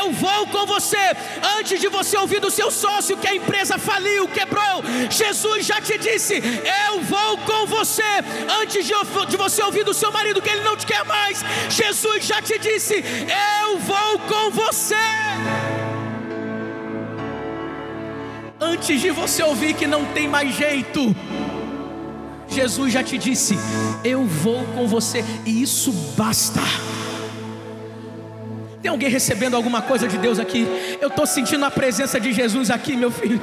Eu 0.00 0.12
vou 0.12 0.46
com 0.46 0.64
você. 0.66 1.16
Antes 1.58 1.80
de 1.80 1.88
você 1.88 2.16
ouvir 2.16 2.40
do 2.40 2.50
seu 2.50 2.70
sócio 2.70 3.16
que 3.16 3.28
a 3.28 3.34
empresa 3.34 3.78
faliu, 3.78 4.28
quebrou, 4.28 4.82
Jesus 5.10 5.66
já 5.66 5.80
te 5.80 5.98
disse: 5.98 6.42
Eu 6.88 7.00
vou 7.02 7.38
com 7.38 7.66
você. 7.66 8.02
Antes 8.60 8.86
de, 8.86 8.94
você 9.36 9.62
ouvir 9.62 9.84
do 9.84 9.94
seu 9.94 10.12
marido 10.12 10.40
que 10.40 10.50
ele 10.50 10.62
não 10.62 10.76
te 10.76 10.86
quer 10.86 11.04
mais, 11.04 11.42
Jesus 11.68 12.24
já 12.24 12.40
te 12.42 12.58
disse: 12.58 12.94
Eu 12.94 13.78
vou 13.78 14.18
com 14.20 14.50
você. 14.50 14.94
Antes 18.60 19.00
de 19.00 19.10
você 19.10 19.42
ouvir 19.42 19.74
que 19.74 19.86
não 19.86 20.04
tem 20.06 20.26
mais 20.26 20.54
jeito, 20.54 21.14
Jesus 22.48 22.92
já 22.92 23.02
te 23.02 23.16
disse: 23.18 23.56
Eu 24.04 24.24
vou 24.24 24.64
com 24.74 24.86
você, 24.86 25.24
e 25.46 25.62
isso 25.62 25.92
basta. 26.16 26.60
Tem 28.80 28.90
alguém 28.90 29.10
recebendo 29.10 29.54
alguma 29.54 29.82
coisa 29.82 30.06
de 30.06 30.16
Deus 30.18 30.38
aqui? 30.38 30.66
Eu 31.00 31.08
estou 31.08 31.26
sentindo 31.26 31.64
a 31.64 31.70
presença 31.70 32.18
de 32.20 32.32
Jesus 32.32 32.70
aqui, 32.70 32.96
meu 32.96 33.10
filho. 33.10 33.40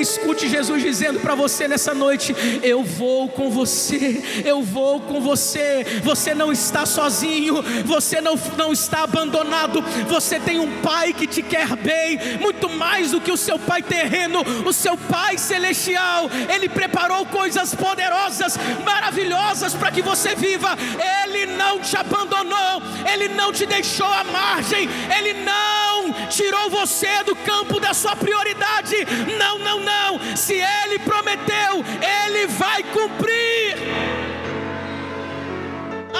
Escute 0.00 0.48
Jesus 0.48 0.82
dizendo 0.82 1.20
para 1.20 1.34
você 1.34 1.68
nessa 1.68 1.94
noite: 1.94 2.34
Eu 2.62 2.82
vou 2.82 3.28
com 3.28 3.50
você, 3.50 4.22
eu 4.44 4.62
vou 4.62 5.00
com 5.00 5.20
você. 5.20 5.84
Você 6.02 6.34
não 6.34 6.52
está 6.52 6.86
sozinho, 6.86 7.62
você 7.84 8.20
não, 8.20 8.38
não 8.56 8.72
está 8.72 9.02
abandonado. 9.02 9.82
Você 10.08 10.38
tem 10.40 10.58
um 10.58 10.80
pai 10.80 11.12
que 11.12 11.26
te 11.26 11.42
quer 11.42 11.76
bem, 11.76 12.38
muito 12.40 12.68
mais 12.68 13.10
do 13.10 13.20
que 13.20 13.32
o 13.32 13.36
seu 13.36 13.58
pai 13.58 13.82
terreno, 13.82 14.42
o 14.64 14.72
seu 14.72 14.96
pai 14.96 15.36
celestial. 15.38 16.30
Ele 16.52 16.68
preparou 16.68 17.26
coisas 17.26 17.74
poderosas, 17.74 18.58
maravilhosas 18.84 19.74
para 19.74 19.90
que 19.90 20.02
você 20.02 20.34
viva. 20.34 20.76
Ele 21.24 21.46
não 21.46 21.78
te 21.80 21.96
abandonou, 21.96 22.82
ele 23.12 23.28
não 23.28 23.52
te 23.52 23.66
deixou 23.66 24.06
à 24.06 24.24
margem, 24.24 24.88
ele 25.18 25.34
não 25.34 25.80
tirou 26.28 26.70
você 26.70 27.22
do 27.24 27.34
campo 27.36 27.80
da 27.80 27.92
sua 27.92 28.16
prioridade. 28.16 28.96
Não, 29.38 29.49
não, 29.58 29.80
não. 29.80 30.36
Se 30.36 30.54
Ele 30.54 30.98
prometeu, 30.98 31.84
Ele 32.00 32.46
vai 32.46 32.82
cumprir. 32.82 33.76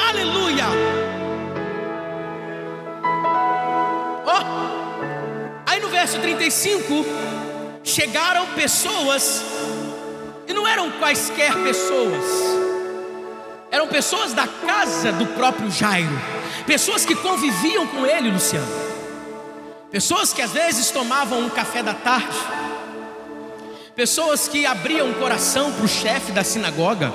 Aleluia. 0.08 0.66
Oh. 4.26 4.70
Aí 5.66 5.80
no 5.80 5.88
verso 5.88 6.18
35, 6.18 7.04
chegaram 7.82 8.46
pessoas, 8.54 9.42
e 10.46 10.52
não 10.52 10.66
eram 10.66 10.90
quaisquer 10.92 11.52
pessoas, 11.62 12.24
eram 13.70 13.86
pessoas 13.88 14.32
da 14.32 14.46
casa 14.46 15.12
do 15.12 15.26
próprio 15.26 15.70
Jairo, 15.70 16.20
pessoas 16.66 17.04
que 17.04 17.14
conviviam 17.14 17.86
com 17.86 18.04
ele, 18.06 18.30
Luciano. 18.30 18.90
Pessoas 19.90 20.32
que 20.32 20.40
às 20.40 20.52
vezes 20.52 20.90
tomavam 20.90 21.40
um 21.40 21.48
café 21.48 21.82
da 21.82 21.94
tarde, 21.94 22.36
pessoas 24.00 24.48
que 24.48 24.64
abriam 24.64 25.10
o 25.10 25.14
coração 25.16 25.70
para 25.70 25.84
o 25.84 25.86
chefe 25.88 26.32
da 26.32 26.42
sinagoga, 26.42 27.12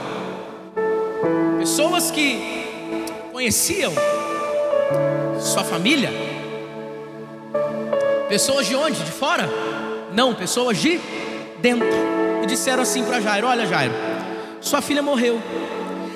pessoas 1.58 2.12
que 2.12 2.39
conheciam 3.32 3.91
sua 5.39 5.63
família, 5.63 6.12
pessoas 8.30 8.67
de 8.67 8.76
onde? 8.76 9.04
De 9.04 9.10
fora? 9.10 9.50
Não, 10.13 10.36
pessoas 10.36 10.78
de 10.78 11.00
dentro. 11.60 11.88
E 12.43 12.45
disseram 12.45 12.84
assim 12.84 13.04
para 13.04 13.19
Jairo: 13.19 13.48
Olha, 13.48 13.65
Jairo, 13.65 13.93
sua 14.62 14.80
filha 14.80 15.02
morreu, 15.02 15.41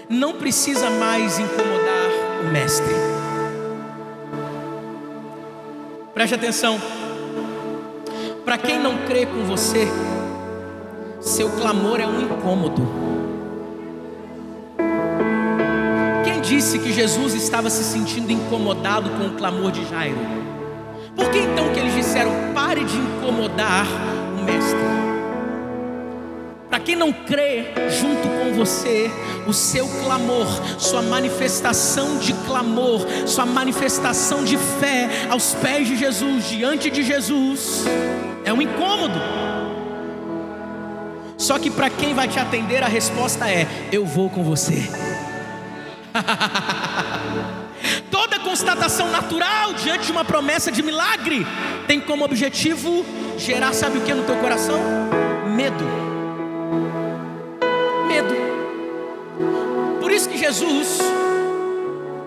não 0.07 0.33
precisa 0.33 0.87
mais 0.91 1.39
incomodar 1.39 2.11
o 2.43 2.53
mestre. 2.53 2.93
Preste 6.13 6.35
atenção. 6.35 6.79
Para 8.45 8.59
quem 8.59 8.79
não 8.79 8.97
crê 9.07 9.25
com 9.25 9.45
você, 9.45 9.87
seu 11.19 11.49
clamor 11.49 11.99
é 11.99 12.07
um 12.07 12.21
incômodo. 12.21 12.81
Quem 16.23 16.39
disse 16.41 16.79
que 16.79 16.93
Jesus 16.93 17.33
estava 17.33 17.69
se 17.69 17.83
sentindo 17.83 18.31
incomodado 18.31 19.09
com 19.11 19.27
o 19.27 19.31
clamor 19.31 19.71
de 19.71 19.85
Jairo? 19.87 20.17
Por 21.15 21.29
que 21.29 21.39
então 21.39 21.73
que 21.73 21.79
eles 21.79 21.93
disseram: 21.93 22.31
pare 22.53 22.83
de 22.85 22.97
incomodar 22.97 23.85
o 24.39 24.43
mestre? 24.43 24.79
Para 26.69 26.79
quem 26.79 26.95
não 26.95 27.11
crê 27.11 27.73
junto 27.89 28.27
com 28.27 28.53
você, 28.53 29.11
o 29.47 29.53
seu 29.53 29.87
clamor, 30.03 30.45
sua 30.77 31.01
manifestação 31.01 32.19
de 32.19 32.31
clamor, 32.45 33.05
sua 33.25 33.45
manifestação 33.45 34.43
de 34.43 34.55
fé 34.55 35.09
aos 35.29 35.53
pés 35.55 35.87
de 35.87 35.97
Jesus, 35.97 36.47
diante 36.47 36.89
de 36.89 37.03
Jesus, 37.03 37.85
é 38.45 38.53
um 38.53 38.61
incômodo. 38.61 39.38
Só 41.49 41.57
que 41.57 41.71
para 41.71 41.89
quem 41.89 42.13
vai 42.13 42.27
te 42.27 42.37
atender, 42.37 42.83
a 42.83 42.87
resposta 42.87 43.49
é: 43.49 43.65
Eu 43.91 44.05
vou 44.05 44.29
com 44.29 44.43
você. 44.43 44.87
Toda 48.11 48.37
constatação 48.37 49.09
natural 49.09 49.73
diante 49.73 50.05
de 50.05 50.11
uma 50.11 50.23
promessa 50.23 50.71
de 50.71 50.83
milagre 50.83 51.47
tem 51.87 51.99
como 51.99 52.23
objetivo 52.23 53.03
gerar, 53.35 53.73
sabe 53.73 53.97
o 53.97 54.01
que 54.01 54.13
no 54.13 54.25
teu 54.25 54.35
coração? 54.35 54.79
Medo. 55.55 55.83
Medo. 58.07 58.35
Por 59.99 60.11
isso 60.11 60.29
que 60.29 60.37
Jesus, 60.37 60.99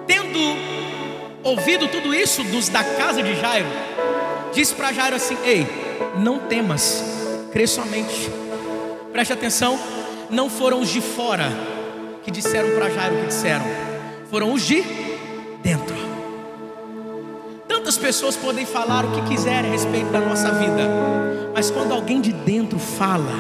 tendo 0.05 0.41
ouvido 1.45 1.87
tudo 1.87 2.13
isso 2.13 2.43
dos 2.43 2.69
da 2.69 2.83
casa 2.83 3.23
de 3.23 3.41
Jairo, 3.41 3.69
disse 4.53 4.75
para 4.75 4.93
Jairo 4.93 5.15
assim: 5.15 5.39
Ei, 5.45 5.65
não 6.19 6.41
temas, 6.41 7.05
crê 7.53 7.69
somente. 7.69 8.42
Preste 9.13 9.35
atenção, 9.35 9.79
não 10.31 10.49
foram 10.49 10.81
os 10.81 10.89
de 10.89 11.03
fora 11.03 11.45
que 12.25 12.31
disseram 12.31 12.71
para 12.71 12.89
Jairo 12.89 13.17
o 13.17 13.21
que 13.21 13.27
disseram, 13.27 13.65
foram 14.31 14.55
os 14.55 14.63
de 14.63 14.83
dentro. 15.63 15.95
Tantas 17.69 17.99
pessoas 17.99 18.37
podem 18.37 18.65
falar 18.65 19.05
o 19.05 19.13
que 19.13 19.29
quiserem 19.29 19.69
a 19.69 19.73
respeito 19.73 20.11
da 20.11 20.21
nossa 20.21 20.51
vida, 20.53 20.89
mas 21.55 21.71
quando 21.71 21.93
alguém 21.93 22.23
de 22.23 22.33
dentro 22.33 22.79
fala, 22.79 23.33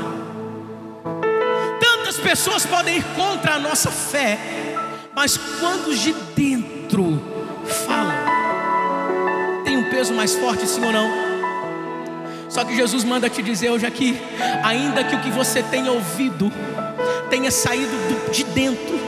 tantas 1.80 2.18
pessoas 2.18 2.66
podem 2.66 2.98
ir 2.98 3.04
contra 3.16 3.54
a 3.54 3.58
nossa 3.58 3.90
fé, 3.90 4.38
mas 5.14 5.38
quando 5.58 5.86
os 5.88 6.00
de 6.00 6.12
dentro 6.36 7.18
falam, 7.86 8.14
tem 9.64 9.78
um 9.78 9.88
peso 9.88 10.12
mais 10.12 10.34
forte, 10.34 10.66
sim 10.66 10.84
ou 10.84 10.92
não? 10.92 11.31
Só 12.52 12.62
que 12.66 12.76
Jesus 12.76 13.02
manda 13.02 13.30
te 13.30 13.42
dizer 13.42 13.70
hoje 13.70 13.86
aqui, 13.86 14.14
ainda 14.62 15.02
que 15.02 15.16
o 15.16 15.20
que 15.20 15.30
você 15.30 15.62
tenha 15.62 15.90
ouvido 15.90 16.52
tenha 17.30 17.50
saído 17.50 17.90
de 18.30 18.44
dentro, 18.44 19.00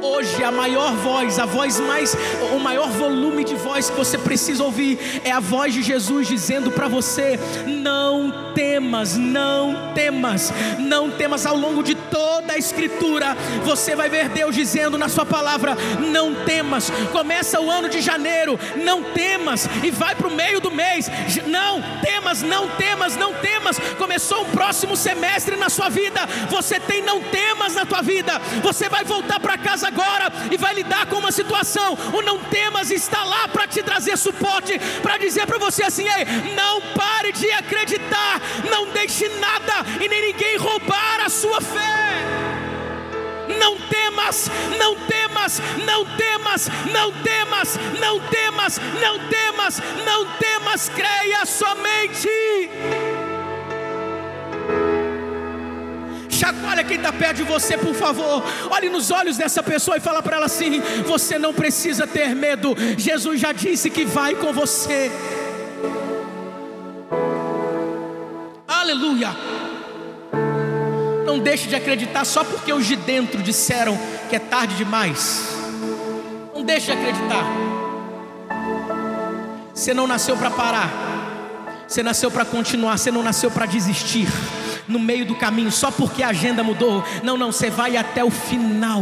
hoje 0.00 0.44
a 0.44 0.52
maior 0.52 0.94
voz, 0.94 1.40
a 1.40 1.44
voz 1.44 1.80
mais, 1.80 2.16
o 2.54 2.60
maior 2.60 2.88
volume 2.88 3.42
de 3.42 3.56
voz 3.56 3.90
que 3.90 3.96
você 3.96 4.16
precisa 4.16 4.62
ouvir 4.62 4.96
é 5.24 5.32
a 5.32 5.40
voz 5.40 5.74
de 5.74 5.82
Jesus 5.82 6.28
dizendo 6.28 6.70
para 6.70 6.86
você: 6.86 7.36
não 7.66 8.43
temas, 8.54 9.16
não 9.16 9.92
temas, 9.94 10.52
não 10.78 11.10
temas 11.10 11.44
ao 11.44 11.56
longo 11.56 11.82
de 11.82 11.94
toda 11.94 12.52
a 12.52 12.58
Escritura. 12.58 13.36
Você 13.64 13.94
vai 13.94 14.08
ver 14.08 14.28
Deus 14.28 14.54
dizendo 14.54 14.96
na 14.96 15.08
Sua 15.08 15.26
palavra: 15.26 15.76
não 16.10 16.34
temas. 16.44 16.90
Começa 17.12 17.60
o 17.60 17.70
ano 17.70 17.88
de 17.88 18.00
janeiro, 18.00 18.58
não 18.82 19.02
temas, 19.02 19.68
e 19.82 19.90
vai 19.90 20.14
para 20.14 20.28
o 20.28 20.34
meio 20.34 20.60
do 20.60 20.70
mês, 20.70 21.10
não 21.46 21.82
temas, 22.00 22.42
não 22.42 22.68
temas, 22.68 23.16
não 23.16 23.34
temas. 23.34 23.78
Começou 23.98 24.42
um 24.42 24.50
próximo 24.50 24.96
semestre 24.96 25.56
na 25.56 25.68
sua 25.68 25.88
vida, 25.88 26.26
você 26.48 26.78
tem 26.78 27.02
não 27.02 27.20
temas 27.20 27.74
na 27.74 27.84
tua 27.84 28.02
vida. 28.02 28.40
Você 28.62 28.88
vai 28.88 29.04
voltar 29.04 29.40
para 29.40 29.58
casa 29.58 29.88
agora 29.88 30.32
e 30.50 30.56
vai 30.56 30.74
lidar 30.74 31.06
com 31.06 31.16
uma 31.16 31.32
situação. 31.32 31.96
O 32.12 32.22
não 32.22 32.38
temas 32.38 32.90
está 32.90 33.24
lá 33.24 33.48
para 33.48 33.66
te 33.66 33.82
trazer 33.82 34.16
suporte, 34.16 34.78
para 35.02 35.18
dizer 35.18 35.46
para 35.46 35.58
você 35.58 35.84
assim: 35.84 36.04
ei, 36.04 36.24
não 36.54 36.80
pare 36.94 37.32
de 37.32 37.50
acreditar, 37.52 38.40
não 38.70 38.86
deixe 38.86 39.28
nada 39.40 39.84
e 40.00 40.08
nem 40.08 40.32
ninguém 40.32 40.56
roubar 40.56 41.20
a 41.24 41.28
sua 41.28 41.60
fé. 41.60 42.44
Não 43.58 43.76
temas, 43.76 44.50
não 44.78 44.94
temas, 45.06 45.60
não 45.84 46.04
temas, 46.16 46.68
não 46.92 47.12
temas, 47.12 47.78
não 48.00 48.20
temas, 48.20 48.80
não 49.00 49.18
temas, 49.28 49.82
não 50.04 50.26
temas, 50.38 50.88
creia 50.88 51.44
somente. 51.44 52.28
Chacoalha 56.28 56.84
quem 56.84 56.96
está 56.96 57.12
perto 57.12 57.36
de 57.36 57.42
você, 57.44 57.78
por 57.78 57.94
favor. 57.94 58.42
Olhe 58.70 58.88
nos 58.88 59.10
olhos 59.10 59.36
dessa 59.36 59.62
pessoa 59.62 59.96
e 59.96 60.00
fala 60.00 60.22
para 60.22 60.36
ela 60.36 60.46
assim: 60.46 60.80
Você 61.06 61.38
não 61.38 61.54
precisa 61.54 62.06
ter 62.06 62.34
medo. 62.34 62.74
Jesus 62.98 63.40
já 63.40 63.52
disse 63.52 63.88
que 63.88 64.04
vai 64.04 64.34
com 64.34 64.52
você. 64.52 65.10
Aleluia. 68.84 69.34
Não 71.24 71.38
deixe 71.38 71.66
de 71.66 71.74
acreditar 71.74 72.22
só 72.26 72.44
porque 72.44 72.70
os 72.70 72.84
de 72.84 72.96
dentro 72.96 73.42
disseram 73.42 73.98
que 74.28 74.36
é 74.36 74.38
tarde 74.38 74.76
demais. 74.76 75.56
Não 76.54 76.62
deixe 76.62 76.92
de 76.92 76.92
acreditar. 76.92 77.46
Você 79.72 79.94
não 79.94 80.06
nasceu 80.06 80.36
para 80.36 80.50
parar. 80.50 80.90
Você 81.88 82.02
nasceu 82.02 82.30
para 82.30 82.44
continuar, 82.44 82.98
você 82.98 83.10
não 83.10 83.22
nasceu 83.22 83.50
para 83.50 83.64
desistir 83.64 84.28
no 84.86 84.98
meio 84.98 85.24
do 85.24 85.34
caminho 85.34 85.72
só 85.72 85.90
porque 85.90 86.22
a 86.22 86.28
agenda 86.28 86.62
mudou. 86.62 87.02
Não, 87.22 87.38
não, 87.38 87.52
você 87.52 87.70
vai 87.70 87.96
até 87.96 88.22
o 88.22 88.30
final. 88.30 89.00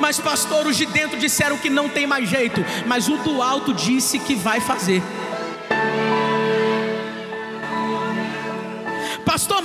Mas 0.00 0.18
pastor, 0.18 0.66
os 0.66 0.74
de 0.74 0.86
dentro 0.86 1.18
disseram 1.18 1.58
que 1.58 1.68
não 1.68 1.86
tem 1.86 2.06
mais 2.06 2.30
jeito, 2.30 2.64
mas 2.86 3.08
o 3.08 3.18
do 3.18 3.42
alto 3.42 3.74
disse 3.74 4.18
que 4.18 4.34
vai 4.34 4.58
fazer. 4.58 5.02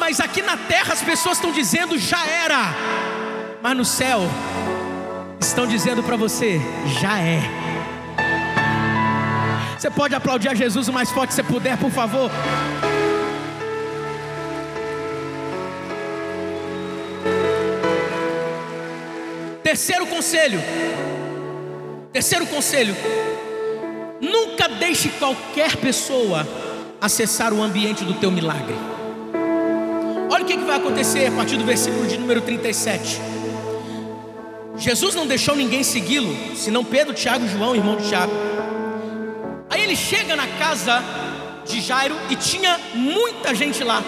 Mas 0.10 0.19
aqui 0.19 0.41
na 0.41 0.58
terra 0.58 0.91
as 0.91 1.04
pessoas 1.04 1.38
estão 1.38 1.52
dizendo 1.52 1.95
já 1.95 2.26
era. 2.26 2.74
Mas 3.62 3.78
no 3.78 3.86
céu 3.86 4.22
estão 5.39 5.67
dizendo 5.67 6.02
para 6.02 6.15
você, 6.15 6.60
já 7.00 7.19
é. 7.19 7.39
Você 9.78 9.91
pode 9.91 10.15
aplaudir 10.15 10.50
a 10.50 10.56
Jesus 10.56 10.88
o 10.88 10.93
mais 10.93 11.12
forte 11.12 11.30
que 11.30 11.36
você 11.36 11.43
puder, 11.43 11.78
por 11.78 11.91
favor. 11.91 12.32
Terceiro 19.62 20.08
conselho. 20.08 20.60
Terceiro 22.12 22.48
conselho. 22.48 22.95
Nunca 24.19 24.67
deixe 24.67 25.10
qualquer 25.10 25.76
pessoa 25.76 26.48
acessar 27.00 27.54
o 27.54 27.62
ambiente 27.62 28.04
do 28.04 28.15
teu 28.15 28.32
milagre. 28.32 28.98
Olha 30.30 30.44
o 30.44 30.48
que, 30.48 30.58
que 30.58 30.63
vai 30.63 30.78
acontecer 30.78 31.26
a 31.26 31.32
partir 31.32 31.58
do 31.58 31.65
versículo 31.65 32.06
de 32.06 32.18
número 32.18 32.42
37. 32.42 33.20
Jesus 34.78 35.15
não 35.15 35.26
deixou 35.26 35.56
ninguém 35.56 35.84
segui-lo, 35.84 36.34
senão 36.56 36.86
Pedro, 36.86 37.13
Tiago 37.13 37.46
e 37.46 37.50
João, 37.50 37.76
irmão 37.76 37.98
de 37.98 38.08
Tiago. 38.08 38.32
Aí 39.70 39.82
ele 39.82 39.96
chega 39.96 40.36
na 40.36 40.48
casa 40.48 41.04
de 41.65 41.82
Jairo 41.82 42.15
e 42.30 42.36
tinha 42.36 42.80
muita 42.94 43.54
gente 43.56 43.84
lá. 43.84 44.04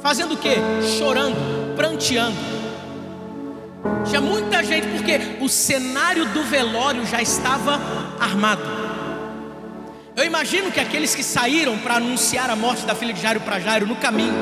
Fazendo 0.00 0.34
o 0.34 0.36
que? 0.36 0.54
Chorando, 0.96 1.74
pranteando. 1.76 2.36
Tinha 4.08 4.20
muita 4.20 4.62
gente, 4.62 4.86
porque 4.88 5.20
o 5.40 5.48
cenário 5.48 6.24
do 6.26 6.42
velório 6.44 7.04
já 7.04 7.20
estava 7.20 7.80
armado. 8.18 8.62
Eu 10.16 10.24
imagino 10.24 10.72
que 10.72 10.80
aqueles 10.80 11.14
que 11.14 11.22
saíram 11.22 11.78
para 11.78 11.96
anunciar 11.96 12.50
a 12.50 12.56
morte 12.56 12.84
da 12.84 12.94
filha 12.94 13.12
de 13.12 13.20
Jairo 13.20 13.40
para 13.40 13.60
Jairo 13.60 13.86
no 13.86 13.94
caminho, 13.94 14.34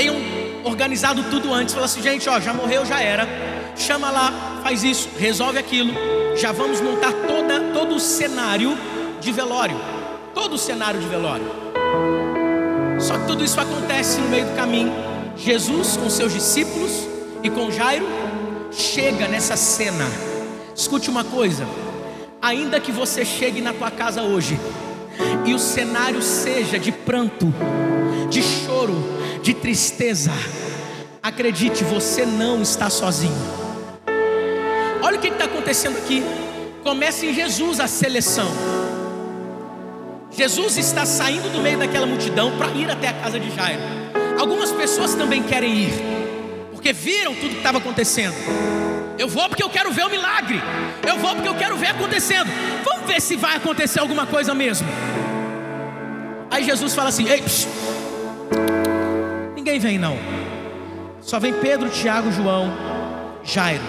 tenham 0.00 0.16
organizado 0.64 1.22
tudo 1.24 1.52
antes. 1.52 1.74
Falaram 1.74 1.92
assim, 1.92 2.02
gente, 2.02 2.26
ó, 2.28 2.40
já 2.40 2.54
morreu, 2.54 2.86
já 2.86 3.02
era. 3.02 3.28
Chama 3.76 4.10
lá, 4.10 4.60
faz 4.62 4.82
isso, 4.82 5.10
resolve 5.18 5.58
aquilo. 5.58 5.92
Já 6.36 6.52
vamos 6.52 6.80
montar 6.80 7.12
toda, 7.12 7.60
todo 7.74 7.96
o 7.96 8.00
cenário 8.00 8.76
de 9.20 9.30
velório. 9.30 9.76
Todo 10.34 10.54
o 10.54 10.58
cenário 10.58 10.98
de 10.98 11.06
velório. 11.06 11.44
Só 12.98 13.18
que 13.18 13.26
tudo 13.26 13.44
isso 13.44 13.60
acontece 13.60 14.20
no 14.20 14.28
meio 14.30 14.46
do 14.46 14.56
caminho. 14.56 14.90
Jesus 15.36 15.98
com 15.98 16.08
seus 16.08 16.32
discípulos 16.32 17.06
e 17.42 17.50
com 17.50 17.70
Jairo 17.70 18.06
chega 18.72 19.28
nessa 19.28 19.56
cena. 19.56 20.06
Escute 20.74 21.10
uma 21.10 21.24
coisa: 21.24 21.66
ainda 22.40 22.80
que 22.80 22.92
você 22.92 23.22
chegue 23.22 23.60
na 23.60 23.74
tua 23.74 23.90
casa 23.90 24.22
hoje 24.22 24.58
e 25.44 25.52
o 25.52 25.58
cenário 25.58 26.22
seja 26.22 26.78
de 26.78 26.92
pranto, 26.92 27.52
de 28.30 28.42
choro, 28.42 28.94
de 29.42 29.54
tristeza, 29.54 30.30
acredite, 31.22 31.84
você 31.84 32.26
não 32.26 32.62
está 32.62 32.90
sozinho. 32.90 33.34
Olha 35.02 35.18
o 35.18 35.20
que 35.20 35.28
está 35.28 35.44
acontecendo 35.44 35.96
aqui. 35.98 36.22
Começa 36.82 37.24
em 37.24 37.34
Jesus 37.34 37.80
a 37.80 37.86
seleção. 37.86 38.50
Jesus 40.30 40.76
está 40.78 41.04
saindo 41.04 41.50
do 41.52 41.60
meio 41.60 41.78
daquela 41.78 42.06
multidão 42.06 42.56
para 42.56 42.70
ir 42.72 42.90
até 42.90 43.08
a 43.08 43.12
casa 43.14 43.38
de 43.40 43.50
Jairo. 43.54 43.80
Algumas 44.38 44.70
pessoas 44.72 45.14
também 45.14 45.42
querem 45.42 45.74
ir, 45.74 45.92
porque 46.72 46.92
viram 46.92 47.34
tudo 47.34 47.50
que 47.50 47.56
estava 47.56 47.78
acontecendo. 47.78 48.34
Eu 49.18 49.28
vou 49.28 49.48
porque 49.48 49.62
eu 49.62 49.68
quero 49.68 49.90
ver 49.92 50.06
o 50.06 50.08
milagre. 50.08 50.62
Eu 51.06 51.18
vou 51.18 51.34
porque 51.34 51.48
eu 51.48 51.54
quero 51.54 51.76
ver 51.76 51.88
acontecendo. 51.88 52.48
Vamos 52.84 53.06
ver 53.06 53.20
se 53.20 53.36
vai 53.36 53.56
acontecer 53.56 54.00
alguma 54.00 54.26
coisa 54.26 54.54
mesmo. 54.54 54.88
Aí 56.50 56.64
Jesus 56.64 56.94
fala 56.94 57.10
assim: 57.10 57.28
Ei, 57.28 57.42
psh, 57.42 57.68
ninguém 59.60 59.78
vem 59.78 59.98
não. 59.98 60.16
Só 61.20 61.38
vem 61.38 61.52
Pedro, 61.52 61.90
Tiago, 61.90 62.32
João, 62.32 62.72
Jairo. 63.44 63.82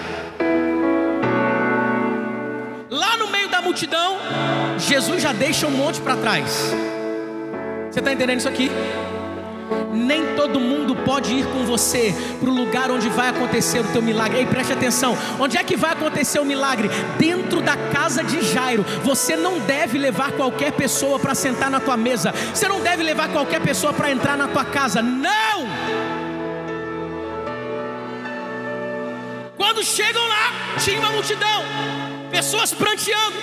Lá 2.90 3.16
no 3.16 3.30
meio 3.30 3.48
da 3.48 3.62
multidão, 3.62 4.18
Jesus 4.78 5.22
já 5.22 5.32
deixa 5.32 5.66
um 5.66 5.70
monte 5.70 5.98
para 6.00 6.14
trás. 6.16 6.74
Você 7.90 8.00
está 8.00 8.12
entendendo 8.12 8.38
isso 8.38 8.48
aqui? 8.48 8.70
Nem 9.92 10.34
todo 10.34 10.58
mundo 10.58 10.96
pode 10.96 11.34
ir 11.34 11.44
com 11.46 11.66
você 11.66 12.14
para 12.40 12.48
o 12.48 12.54
lugar 12.54 12.90
onde 12.90 13.10
vai 13.10 13.28
acontecer 13.28 13.80
o 13.80 13.92
teu 13.92 14.00
milagre. 14.00 14.38
Ei, 14.38 14.46
preste 14.46 14.72
atenção. 14.72 15.16
Onde 15.38 15.58
é 15.58 15.62
que 15.62 15.76
vai 15.76 15.92
acontecer 15.92 16.40
o 16.40 16.44
milagre? 16.44 16.88
Dentro 17.18 17.60
da 17.60 17.76
casa 17.76 18.24
de 18.24 18.40
Jairo. 18.42 18.84
Você 19.04 19.36
não 19.36 19.58
deve 19.60 19.98
levar 19.98 20.32
qualquer 20.32 20.72
pessoa 20.72 21.18
para 21.18 21.34
sentar 21.34 21.70
na 21.70 21.78
tua 21.78 21.96
mesa. 21.96 22.32
Você 22.54 22.66
não 22.66 22.80
deve 22.80 23.02
levar 23.02 23.28
qualquer 23.28 23.60
pessoa 23.60 23.92
para 23.92 24.10
entrar 24.10 24.36
na 24.36 24.48
tua 24.48 24.64
casa. 24.64 25.02
Não! 25.02 25.66
Quando 29.58 29.84
chegam 29.84 30.26
lá, 30.26 30.78
tinha 30.78 30.98
uma 30.98 31.10
multidão, 31.10 31.62
pessoas 32.30 32.72
pranteando. 32.72 33.36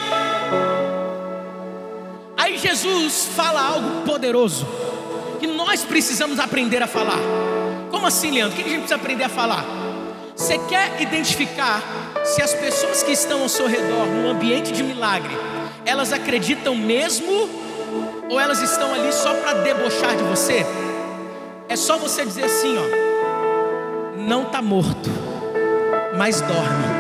Aí 2.36 2.58
Jesus 2.58 3.30
fala 3.36 3.62
algo 3.62 4.02
poderoso 4.06 4.66
que 5.40 5.48
nós 5.48 5.84
precisamos 5.84 6.40
aprender 6.40 6.84
a 6.84 6.88
falar. 6.88 7.20
Como 7.90 8.06
assim, 8.06 8.32
Leandro? 8.32 8.54
O 8.54 8.56
que 8.56 8.68
a 8.68 8.72
gente 8.72 8.80
precisa 8.82 8.96
aprender 8.96 9.24
a 9.24 9.30
falar? 9.30 9.66
Você 10.36 10.58
quer 10.58 11.02
identificar 11.02 11.82
se 12.24 12.42
as 12.42 12.54
pessoas 12.54 13.04
que 13.04 13.12
estão 13.12 13.42
ao 13.42 13.50
seu 13.50 13.68
redor, 13.68 14.06
no 14.06 14.30
ambiente 14.30 14.72
de 14.72 14.84
milagre, 14.84 15.36
elas 15.86 16.14
acreditam 16.14 16.76
mesmo 16.76 17.50
ou 18.30 18.40
elas 18.40 18.62
estão 18.62 18.94
ali 18.94 19.12
só 19.12 19.34
para 19.34 19.54
debochar 19.56 20.16
de 20.16 20.24
você? 20.24 20.66
É 21.68 21.76
só 21.76 21.98
você 21.98 22.26
dizer 22.26 22.46
assim, 22.46 22.76
ó, 22.78 24.18
não 24.18 24.44
está 24.44 24.62
morto, 24.62 25.10
mas 26.18 26.42
dorme. 26.42 27.00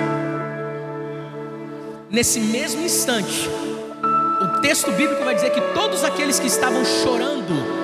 Nesse 2.09 2.39
mesmo 2.39 2.81
instante, 2.81 3.47
o 4.41 4.61
texto 4.61 4.91
bíblico 4.91 5.23
vai 5.23 5.35
dizer 5.35 5.51
que 5.51 5.61
todos 5.73 6.03
aqueles 6.03 6.39
que 6.39 6.47
estavam 6.47 6.83
chorando 6.83 7.78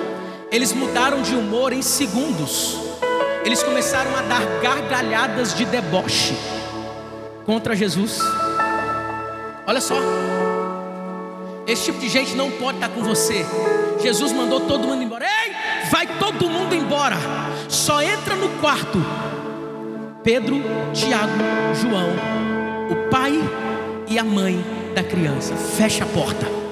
eles 0.50 0.72
mudaram 0.72 1.22
de 1.22 1.34
humor 1.34 1.72
em 1.72 1.82
segundos. 1.82 2.78
Eles 3.44 3.62
começaram 3.62 4.14
a 4.16 4.22
dar 4.22 4.42
gargalhadas 4.60 5.54
de 5.54 5.64
deboche 5.64 6.34
contra 7.44 7.76
Jesus. 7.76 8.18
Olha 9.66 9.80
só. 9.80 9.96
Esse 11.66 11.86
tipo 11.86 11.98
de 11.98 12.08
gente 12.08 12.34
não 12.34 12.50
pode 12.50 12.78
estar 12.78 12.88
com 12.88 13.02
você. 13.02 13.44
Jesus 14.00 14.32
mandou 14.32 14.60
todo 14.60 14.86
mundo 14.86 15.02
embora. 15.02 15.24
Ei, 15.24 15.52
vai 15.90 16.06
todo 16.18 16.48
mundo 16.48 16.74
embora. 16.74 17.16
Só 17.68 18.00
entra 18.02 18.36
no 18.36 18.48
quarto. 18.60 18.98
Pedro, 20.22 20.62
Tiago, 20.92 21.32
João, 21.80 22.10
o 22.90 23.10
pai 23.10 23.32
e 24.08 24.18
a 24.18 24.24
mãe 24.24 24.64
da 24.94 25.02
criança. 25.02 25.54
Fecha 25.54 26.04
a 26.04 26.06
porta. 26.06 26.65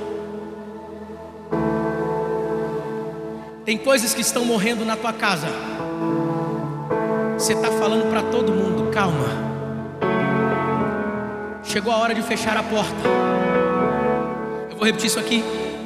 Tem 3.65 3.79
coisas 3.79 4.13
que 4.13 4.21
estão 4.21 4.45
morrendo 4.45 4.85
na 4.85 4.95
tua 4.95 5.13
casa. 5.13 5.47
Você 7.39 7.55
está 7.55 7.71
falando 7.73 8.11
para 8.11 8.23
todo 8.25 8.53
mundo, 8.53 8.91
calma. 8.91 9.27
Chegou 11.63 11.91
a 11.91 11.97
hora 11.97 12.15
de 12.15 12.21
fechar 12.21 12.59
a 12.59 12.63
porta. 12.63 13.09
Eu 14.71 14.77
vou 14.77 14.85
repetir 14.85 15.07
isso 15.07 15.19
aqui. 15.19 15.43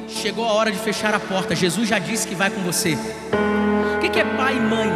Chegou 0.09 0.43
a 0.45 0.51
hora 0.51 0.69
de 0.73 0.77
fechar 0.77 1.13
a 1.13 1.19
porta. 1.21 1.55
Jesus 1.55 1.87
já 1.87 1.99
disse 1.99 2.27
que 2.27 2.35
vai 2.35 2.49
com 2.49 2.59
você. 2.61 2.97
O 3.95 3.99
que 4.11 4.19
é 4.19 4.25
pai 4.25 4.57
e 4.57 4.59
mãe? 4.59 4.91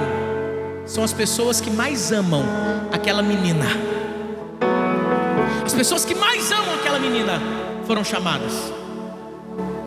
São 0.86 1.06
as 1.06 1.14
pessoas 1.14 1.62
que 1.62 1.72
mais 1.72 2.12
amam 2.12 2.44
aquela 2.92 3.24
menina. 3.24 3.66
As 5.66 5.74
pessoas 5.74 6.04
que 6.04 6.14
mais 6.14 6.52
amam 6.52 6.76
aquela 6.76 7.00
menina 7.00 7.42
foram 7.88 8.04
chamadas. 8.04 8.52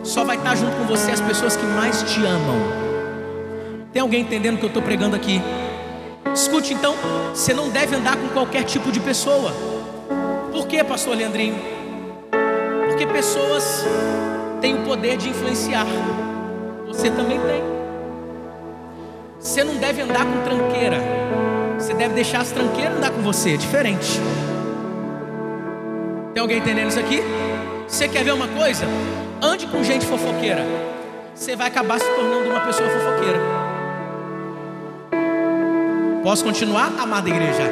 Só 0.03 0.23
vai 0.23 0.37
estar 0.37 0.55
junto 0.55 0.75
com 0.77 0.85
você 0.85 1.11
as 1.11 1.21
pessoas 1.21 1.55
que 1.55 1.65
mais 1.65 2.01
te 2.01 2.25
amam. 2.25 2.86
Tem 3.97 4.01
alguém 4.03 4.21
entendendo 4.21 4.57
o 4.57 4.59
que 4.59 4.65
eu 4.65 4.67
estou 4.67 4.83
pregando 4.83 5.15
aqui? 5.15 5.41
Escute 6.31 6.71
então, 6.71 6.93
você 7.33 7.51
não 7.51 7.67
deve 7.67 7.95
andar 7.95 8.15
com 8.15 8.27
qualquer 8.27 8.63
tipo 8.63 8.91
de 8.91 8.99
pessoa. 8.99 9.51
Por 10.51 10.67
quê, 10.67 10.83
pastor 10.83 11.17
Leandrinho? 11.17 11.55
Porque 12.87 13.07
pessoas 13.07 13.83
têm 14.61 14.75
o 14.75 14.85
poder 14.85 15.17
de 15.17 15.29
influenciar. 15.29 15.87
Você 16.85 17.09
também 17.09 17.39
tem. 17.39 17.63
Você 19.39 19.63
não 19.63 19.77
deve 19.77 20.03
andar 20.03 20.25
com 20.25 20.43
tranqueira. 20.43 20.99
Você 21.79 21.95
deve 21.95 22.13
deixar 22.13 22.41
as 22.41 22.51
tranqueiras 22.51 22.97
andar 22.97 23.09
com 23.09 23.23
você, 23.23 23.55
é 23.55 23.57
diferente. 23.57 24.21
Tem 26.35 26.41
alguém 26.41 26.59
entendendo 26.59 26.89
isso 26.89 26.99
aqui? 26.99 27.19
Você 27.87 28.07
quer 28.07 28.23
ver 28.23 28.35
uma 28.35 28.47
coisa? 28.47 28.85
Ande 29.41 29.65
com 29.65 29.83
gente 29.83 30.05
fofoqueira. 30.05 30.63
Você 31.33 31.55
vai 31.55 31.65
acabar 31.65 31.99
se 31.99 32.05
tornando 32.05 32.47
uma 32.47 32.59
pessoa 32.59 32.87
fofoqueira. 32.87 33.66
Posso 36.23 36.43
continuar, 36.43 36.91
amada 36.99 37.29
igreja? 37.29 37.63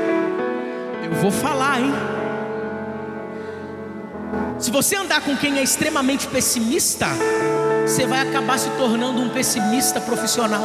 Eu 1.04 1.14
vou 1.16 1.32
falar, 1.32 1.82
hein? 1.82 1.92
Se 4.58 4.72
você 4.72 4.96
andar 4.96 5.22
com 5.22 5.36
quem 5.36 5.58
é 5.60 5.64
extremamente 5.64 6.28
pessimista, 6.28 7.08
você 7.86 8.06
vai 8.06 8.28
acabar 8.28 8.58
se 8.58 8.70
tornando 8.72 9.22
um 9.22 9.30
pessimista 9.30 10.00
profissional. 10.00 10.64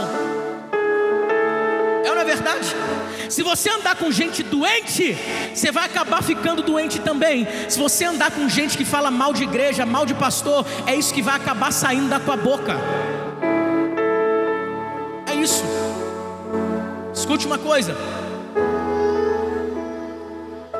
É 2.05 2.09
ou 2.09 2.15
não 2.15 2.23
é 2.23 2.25
verdade? 2.25 2.77
Se 3.29 3.43
você 3.43 3.71
andar 3.71 3.97
com 3.97 4.11
gente 4.11 4.43
doente, 4.43 5.17
você 5.55 5.73
vai 5.73 5.87
acabar 5.87 6.23
ficando 6.23 6.63
doente 6.63 7.01
também. 7.01 7.47
Se 7.69 7.79
você 7.79 8.05
andar 8.05 8.31
com 8.31 8.49
gente 8.49 8.77
que 8.77 8.85
fala 8.85 9.11
mal 9.11 9.33
de 9.33 9.43
igreja, 9.43 9.85
mal 9.85 10.07
de 10.07 10.15
pastor, 10.15 10.65
é 10.87 10.95
isso 10.95 11.13
que 11.13 11.23
vai 11.23 11.37
acabar 11.37 11.73
saindo 11.73 12.09
da 12.09 12.21
tua 12.21 12.37
boca. 12.37 12.77
Escute 17.31 17.47
uma 17.47 17.59
coisa. 17.59 17.95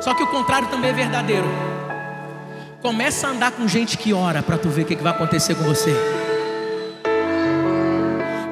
Só 0.01 0.13
que 0.13 0.21
o 0.21 0.27
contrário 0.27 0.67
também 0.67 0.89
é 0.89 0.93
verdadeiro. 0.93 1.45
Começa 2.81 3.25
a 3.25 3.31
andar 3.31 3.51
com 3.53 3.65
gente 3.69 3.97
que 3.97 4.11
ora 4.11 4.43
para 4.43 4.57
tu 4.57 4.67
ver 4.67 4.81
o 4.81 4.85
que 4.85 4.97
vai 4.97 5.13
acontecer 5.13 5.55
com 5.55 5.63
você. 5.63 5.95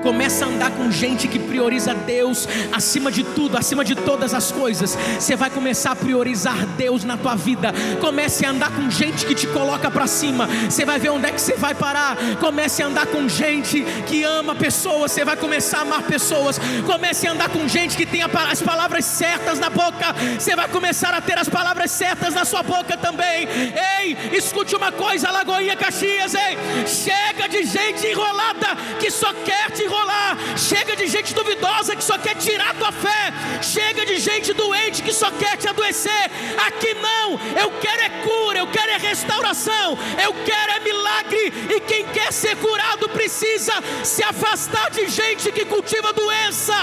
Começa 0.10 0.44
a 0.44 0.48
andar 0.48 0.72
com 0.72 0.90
gente 0.90 1.28
que 1.28 1.38
prioriza 1.38 1.94
Deus 1.94 2.48
acima 2.72 3.12
de 3.12 3.24
tudo, 3.24 3.56
acima 3.56 3.86
de 3.86 3.94
todas 3.94 4.34
as 4.34 4.52
coisas. 4.52 4.98
Você 5.20 5.36
vai 5.36 5.52
começar 5.52 5.92
a 5.92 5.96
priorizar 5.96 6.66
Deus 6.76 7.04
na 7.04 7.16
tua 7.16 7.36
vida. 7.36 7.72
Comece 8.02 8.44
a 8.44 8.50
andar 8.50 8.72
com 8.72 8.90
gente 8.90 9.24
que 9.24 9.36
te 9.36 9.46
coloca 9.46 9.92
para 9.92 10.08
cima. 10.08 10.48
Você 10.68 10.84
vai 10.84 10.98
ver 10.98 11.10
onde 11.10 11.28
é 11.28 11.32
que 11.32 11.40
você 11.40 11.54
vai 11.54 11.76
parar. 11.76 12.18
Comece 12.40 12.82
a 12.82 12.88
andar 12.88 13.06
com 13.06 13.30
gente 13.30 13.84
que 14.08 14.24
ama 14.24 14.56
pessoas. 14.56 15.12
Você 15.12 15.24
vai 15.24 15.38
começar 15.38 15.78
a 15.78 15.82
amar 15.82 16.02
pessoas. 16.02 16.60
Comece 16.88 17.28
a 17.28 17.32
andar 17.32 17.50
com 17.50 17.68
gente 17.68 17.96
que 17.96 18.08
tem 18.08 18.24
as 18.24 18.62
palavras 18.64 19.06
certas 19.06 19.60
na 19.60 19.70
boca. 19.70 20.16
Você 20.40 20.56
vai 20.56 20.68
começar 20.70 21.14
a 21.14 21.22
ter 21.22 21.38
as 21.38 21.48
palavras 21.48 21.92
certas 21.92 22.34
na 22.34 22.46
sua 22.46 22.64
boca 22.64 22.98
também. 22.98 23.48
Ei, 24.00 24.18
escute 24.36 24.76
uma 24.76 24.92
coisa, 24.92 25.30
Lagoinha 25.30 25.76
Caxias, 25.76 26.34
ei. 26.34 26.58
Chega 26.88 27.48
de 27.48 27.64
gente 27.64 28.08
enrolada 28.08 28.76
que 29.00 29.12
só 29.12 29.32
quer 29.46 29.70
te 29.70 29.84
enrolar. 29.84 29.99
Chega 30.70 30.96
de 30.96 31.08
gente 31.08 31.34
duvidosa 31.34 31.96
que 31.96 32.04
só 32.04 32.18
quer 32.18 32.36
tirar 32.36 32.76
tua 32.76 32.92
fé. 32.92 33.34
Chega 33.62 34.06
de 34.06 34.20
gente 34.20 34.54
doente 34.54 35.02
que 35.02 35.12
só 35.12 35.32
quer 35.32 35.58
te 35.58 35.68
adoecer. 35.68 36.32
Aqui 36.68 36.94
não. 36.94 37.32
Eu 37.60 37.72
quero 37.80 38.02
é 38.02 38.10
cura, 38.22 38.60
eu 38.60 38.68
quero 38.68 38.92
é 38.92 38.98
restauração, 38.98 39.98
eu 40.24 40.34
quero 40.46 40.72
é 40.74 40.80
milagre. 40.80 41.54
E 41.76 41.80
quem 41.82 42.06
quer 42.08 42.32
ser 42.32 42.56
curado 42.58 43.10
precisa 43.10 43.74
se 44.04 44.24
afastar 44.24 44.92
de 44.92 45.08
gente 45.08 45.52
que 45.52 45.66
cultiva 45.66 46.14
doença. 46.14 46.76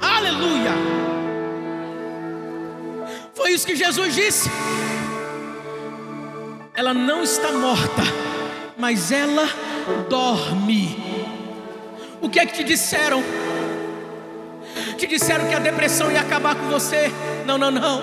Aleluia. 0.00 0.72
Foi 3.34 3.52
isso 3.52 3.66
que 3.66 3.74
Jesus 3.74 4.14
disse. 4.14 4.50
Ela 6.74 6.94
não 6.94 7.22
está 7.22 7.50
morta 7.52 8.29
mas 8.80 9.12
ela 9.12 9.46
dorme. 10.08 10.96
O 12.20 12.28
que 12.28 12.40
é 12.40 12.46
que 12.46 12.54
te 12.54 12.64
disseram? 12.64 13.22
Te 14.96 15.06
disseram 15.06 15.46
que 15.46 15.54
a 15.54 15.58
depressão 15.58 16.10
ia 16.10 16.20
acabar 16.20 16.54
com 16.54 16.68
você? 16.68 17.12
Não, 17.44 17.58
não, 17.58 17.70
não. 17.70 18.02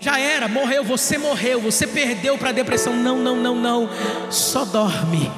Já 0.00 0.18
era, 0.18 0.48
morreu, 0.48 0.82
você 0.82 1.18
morreu, 1.18 1.60
você 1.60 1.86
perdeu 1.86 2.38
para 2.38 2.50
a 2.50 2.52
depressão. 2.52 2.94
Não, 2.94 3.16
não, 3.18 3.36
não, 3.36 3.54
não. 3.54 3.90
Só 4.30 4.64
dorme. 4.64 5.30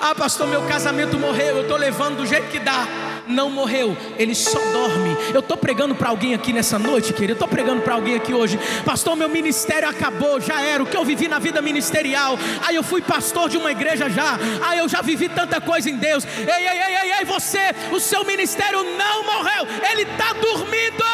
Ah, 0.00 0.14
pastor, 0.14 0.46
meu 0.46 0.62
casamento 0.62 1.18
morreu, 1.18 1.56
eu 1.56 1.62
estou 1.62 1.76
levando 1.76 2.18
do 2.18 2.26
jeito 2.26 2.48
que 2.48 2.60
dá 2.60 2.86
não 3.28 3.50
morreu, 3.50 3.96
ele 4.18 4.34
só 4.34 4.58
dorme. 4.58 5.16
Eu 5.32 5.40
estou 5.40 5.56
pregando 5.56 5.94
para 5.94 6.08
alguém 6.08 6.34
aqui 6.34 6.52
nessa 6.52 6.78
noite, 6.78 7.12
querido. 7.12 7.32
Eu 7.32 7.34
estou 7.34 7.48
pregando 7.48 7.82
para 7.82 7.94
alguém 7.94 8.16
aqui 8.16 8.34
hoje. 8.34 8.58
Pastor, 8.84 9.16
meu 9.16 9.28
ministério 9.28 9.88
acabou, 9.88 10.40
já 10.40 10.60
era. 10.60 10.82
O 10.82 10.86
que 10.86 10.96
eu 10.96 11.04
vivi 11.04 11.28
na 11.28 11.38
vida 11.38 11.60
ministerial. 11.62 12.38
Aí 12.66 12.76
eu 12.76 12.82
fui 12.82 13.00
pastor 13.00 13.48
de 13.48 13.56
uma 13.56 13.70
igreja 13.70 14.08
já. 14.08 14.38
Aí 14.66 14.78
eu 14.78 14.88
já 14.88 15.02
vivi 15.02 15.28
tanta 15.28 15.60
coisa 15.60 15.88
em 15.90 15.96
Deus. 15.96 16.24
Ei, 16.24 16.66
ei, 16.66 16.80
ei, 16.80 16.96
ei, 16.96 17.12
ei 17.18 17.24
você, 17.24 17.74
o 17.92 18.00
seu 18.00 18.24
ministério 18.24 18.82
não 18.82 19.24
morreu, 19.24 19.66
ele 19.90 20.02
está 20.02 20.32
dormindo. 20.32 21.04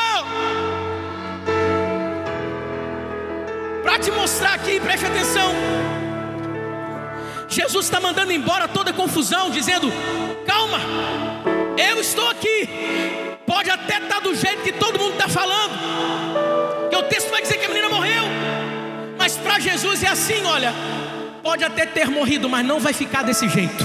Para 3.83 3.99
te 3.99 4.11
mostrar 4.11 4.55
aqui, 4.55 4.81
preste 4.81 5.07
atenção. 5.07 5.53
Jesus 7.49 7.85
está 7.85 8.01
mandando 8.01 8.33
embora 8.33 8.67
toda 8.67 8.93
confusão, 8.93 9.51
dizendo: 9.51 9.93
calma, 10.47 10.81
eu 11.77 12.01
estou 12.01 12.29
aqui. 12.29 12.69
Pode 13.47 13.71
até 13.71 13.99
estar 13.99 14.17
tá 14.17 14.21
do 14.21 14.35
jeito 14.35 14.63
que 14.63 14.73
todo 14.73 14.99
mundo 14.99 15.13
está 15.13 15.29
falando. 15.29 16.89
Que 16.91 16.97
o 16.97 17.03
texto 17.05 17.31
vai 17.31 17.43
dizer 17.43 17.59
que 17.59 17.67
a 17.67 17.69
menina 17.69 17.89
morreu. 17.89 18.25
Mas 19.19 19.37
para 19.37 19.59
Jesus 19.59 20.03
é 20.03 20.09
assim, 20.09 20.45
olha. 20.45 20.73
Pode 21.43 21.63
até 21.63 21.85
ter 21.85 22.09
morrido, 22.09 22.49
mas 22.49 22.65
não 22.65 22.81
vai 22.81 22.93
ficar 22.93 23.23
desse 23.23 23.49
jeito. 23.49 23.85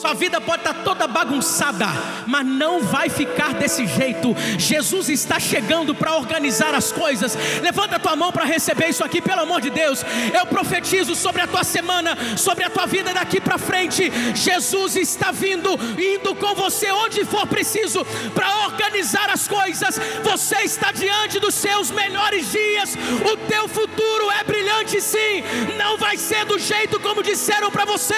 Sua 0.00 0.12
vida 0.12 0.40
pode 0.40 0.62
estar 0.62 0.74
toda 0.82 1.06
bagunçada, 1.06 1.86
mas 2.26 2.44
não 2.44 2.80
vai 2.80 3.08
ficar 3.08 3.54
desse 3.54 3.86
jeito. 3.86 4.34
Jesus 4.58 5.08
está 5.08 5.38
chegando 5.38 5.94
para 5.94 6.16
organizar 6.16 6.74
as 6.74 6.90
coisas. 6.90 7.38
Levanta 7.62 7.96
a 7.96 7.98
tua 8.00 8.16
mão 8.16 8.32
para 8.32 8.44
receber 8.44 8.88
isso 8.88 9.04
aqui, 9.04 9.22
pelo 9.22 9.42
amor 9.42 9.60
de 9.60 9.70
Deus. 9.70 10.04
Eu 10.36 10.46
profetizo 10.46 11.14
sobre 11.14 11.42
a 11.42 11.46
tua 11.46 11.62
semana, 11.62 12.18
sobre 12.36 12.64
a 12.64 12.70
tua 12.70 12.86
vida 12.86 13.14
daqui 13.14 13.40
para 13.40 13.56
frente. 13.56 14.10
Jesus 14.34 14.96
está 14.96 15.30
vindo, 15.30 15.70
indo 15.96 16.34
com 16.34 16.54
você 16.56 16.90
onde 16.90 17.24
for 17.24 17.46
preciso 17.46 18.04
para 18.34 18.66
organizar 18.66 19.30
as 19.30 19.46
coisas. 19.46 20.00
Você 20.24 20.56
está 20.62 20.90
diante 20.90 21.38
dos 21.38 21.54
seus 21.54 21.92
melhores 21.92 22.50
dias. 22.50 22.96
O 23.32 23.36
teu 23.48 23.68
futuro 23.68 24.30
é 24.32 24.42
brilhante, 24.42 25.00
sim. 25.00 25.44
Não 25.78 25.96
vai 25.96 26.16
ser 26.16 26.44
do 26.46 26.58
jeito 26.58 26.98
como 26.98 27.22
disseram 27.22 27.70
para 27.70 27.84
você. 27.84 28.14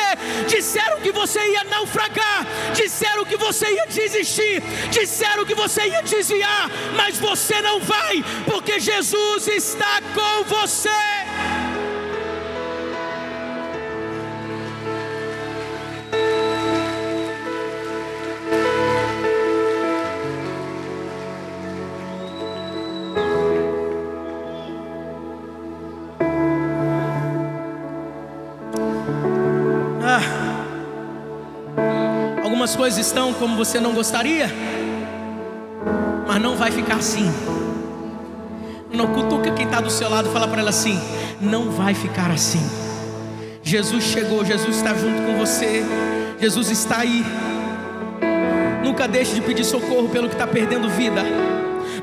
Disseram 0.49 1.01
que 1.01 1.12
você 1.12 1.39
ia 1.53 1.66
naufragar, 1.67 2.47
disseram 2.75 3.25
que 3.25 3.37
você 3.37 3.67
ia 3.71 3.87
desistir, 3.87 4.62
disseram 4.91 5.45
que 5.45 5.55
você 5.55 5.87
ia 5.87 6.03
desviar, 6.03 6.71
mas 6.97 7.19
você 7.19 7.61
não 7.61 7.81
vai, 7.81 8.25
porque 8.45 8.81
Jesus 8.81 9.49
está 9.49 10.01
com 10.14 10.45
você. 10.45 11.55
Algumas 32.67 32.75
coisas 32.75 33.07
estão 33.07 33.33
como 33.33 33.57
você 33.57 33.79
não 33.79 33.93
gostaria, 33.93 34.51
mas 36.27 36.43
não 36.43 36.57
vai 36.57 36.73
ficar 36.73 36.97
assim. 36.97 37.31
Não 38.93 39.07
cutuca 39.09 39.53
quem 39.53 39.67
está 39.67 39.81
do 39.81 39.89
seu 39.91 40.11
lado 40.11 40.31
fala 40.31 40.49
para 40.49 40.61
ela 40.61 40.71
assim: 40.71 40.99
não 41.41 41.71
vai 41.71 41.95
ficar 41.95 42.29
assim. 42.29 42.69
Jesus 43.62 44.03
chegou, 44.03 44.45
Jesus 44.45 44.77
está 44.77 44.95
junto 44.95 45.23
com 45.23 45.37
você, 45.37 45.85
Jesus 46.41 46.71
está 46.71 46.99
aí. 46.99 47.25
Nunca 48.83 49.07
deixe 49.07 49.35
de 49.35 49.43
pedir 49.43 49.64
socorro 49.64 50.09
pelo 50.09 50.29
que 50.29 50.35
está 50.35 50.47
perdendo 50.47 50.89
vida. 50.89 51.23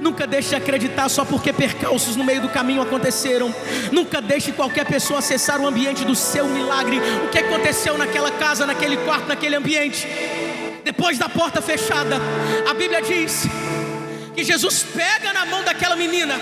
Nunca 0.03 0.27
deixe 0.27 0.49
de 0.49 0.55
acreditar 0.55 1.09
só 1.09 1.25
porque 1.25 1.51
percalços 1.51 2.15
no 2.15 2.23
meio 2.23 2.41
do 2.41 2.49
caminho 2.49 2.81
aconteceram. 2.81 3.53
Nunca 3.91 4.21
deixe 4.21 4.51
qualquer 4.51 4.85
pessoa 4.85 5.17
acessar 5.19 5.59
o 5.59 5.65
ambiente 5.65 6.05
do 6.05 6.13
seu 6.13 6.45
milagre. 6.45 7.01
O 7.25 7.29
que 7.29 7.39
aconteceu 7.39 7.97
naquela 7.97 8.29
casa, 8.29 8.67
naquele 8.67 8.97
quarto, 8.97 9.27
naquele 9.27 9.55
ambiente? 9.55 10.05
depois 10.83 11.17
da 11.17 11.29
porta 11.29 11.61
fechada, 11.61 12.17
a 12.69 12.73
Bíblia 12.73 13.01
diz 13.01 13.43
que 14.35 14.43
Jesus 14.43 14.83
pega 14.83 15.31
na 15.33 15.45
mão 15.45 15.63
daquela 15.63 15.95
menina, 15.95 16.35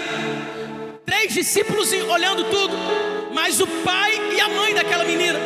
três 1.05 1.34
discípulos 1.34 1.91
olhando 1.93 2.43
tudo, 2.45 2.76
mas 3.34 3.59
o 3.59 3.68
pai 3.68 4.34
e 4.34 4.41
a 4.41 4.49
mãe 4.49 4.74
daquela 4.74 5.03
menina. 5.03 5.39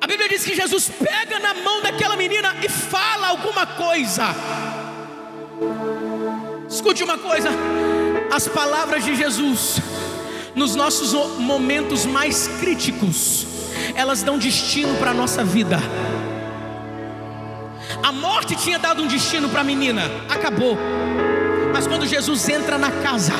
A 0.00 0.06
Bíblia 0.06 0.28
diz 0.28 0.44
que 0.44 0.54
Jesus 0.54 0.90
pega 0.90 1.38
na 1.38 1.54
mão 1.54 1.80
daquela 1.80 2.14
menina 2.14 2.54
e 2.62 2.68
fala 2.68 3.28
alguma 3.28 3.66
coisa. 3.66 4.34
Escute 6.74 7.04
uma 7.04 7.16
coisa: 7.16 7.48
as 8.32 8.48
palavras 8.48 9.04
de 9.04 9.14
Jesus, 9.14 9.78
nos 10.56 10.74
nossos 10.74 11.12
momentos 11.38 12.04
mais 12.04 12.48
críticos, 12.58 13.46
elas 13.94 14.24
dão 14.24 14.36
destino 14.36 14.96
para 14.96 15.12
a 15.12 15.14
nossa 15.14 15.44
vida. 15.44 15.78
A 18.02 18.10
morte 18.10 18.56
tinha 18.56 18.76
dado 18.76 19.04
um 19.04 19.06
destino 19.06 19.48
para 19.48 19.60
a 19.60 19.64
menina, 19.64 20.02
acabou. 20.28 20.76
Mas 21.72 21.86
quando 21.86 22.06
Jesus 22.06 22.48
entra 22.48 22.76
na 22.76 22.90
casa, 22.90 23.34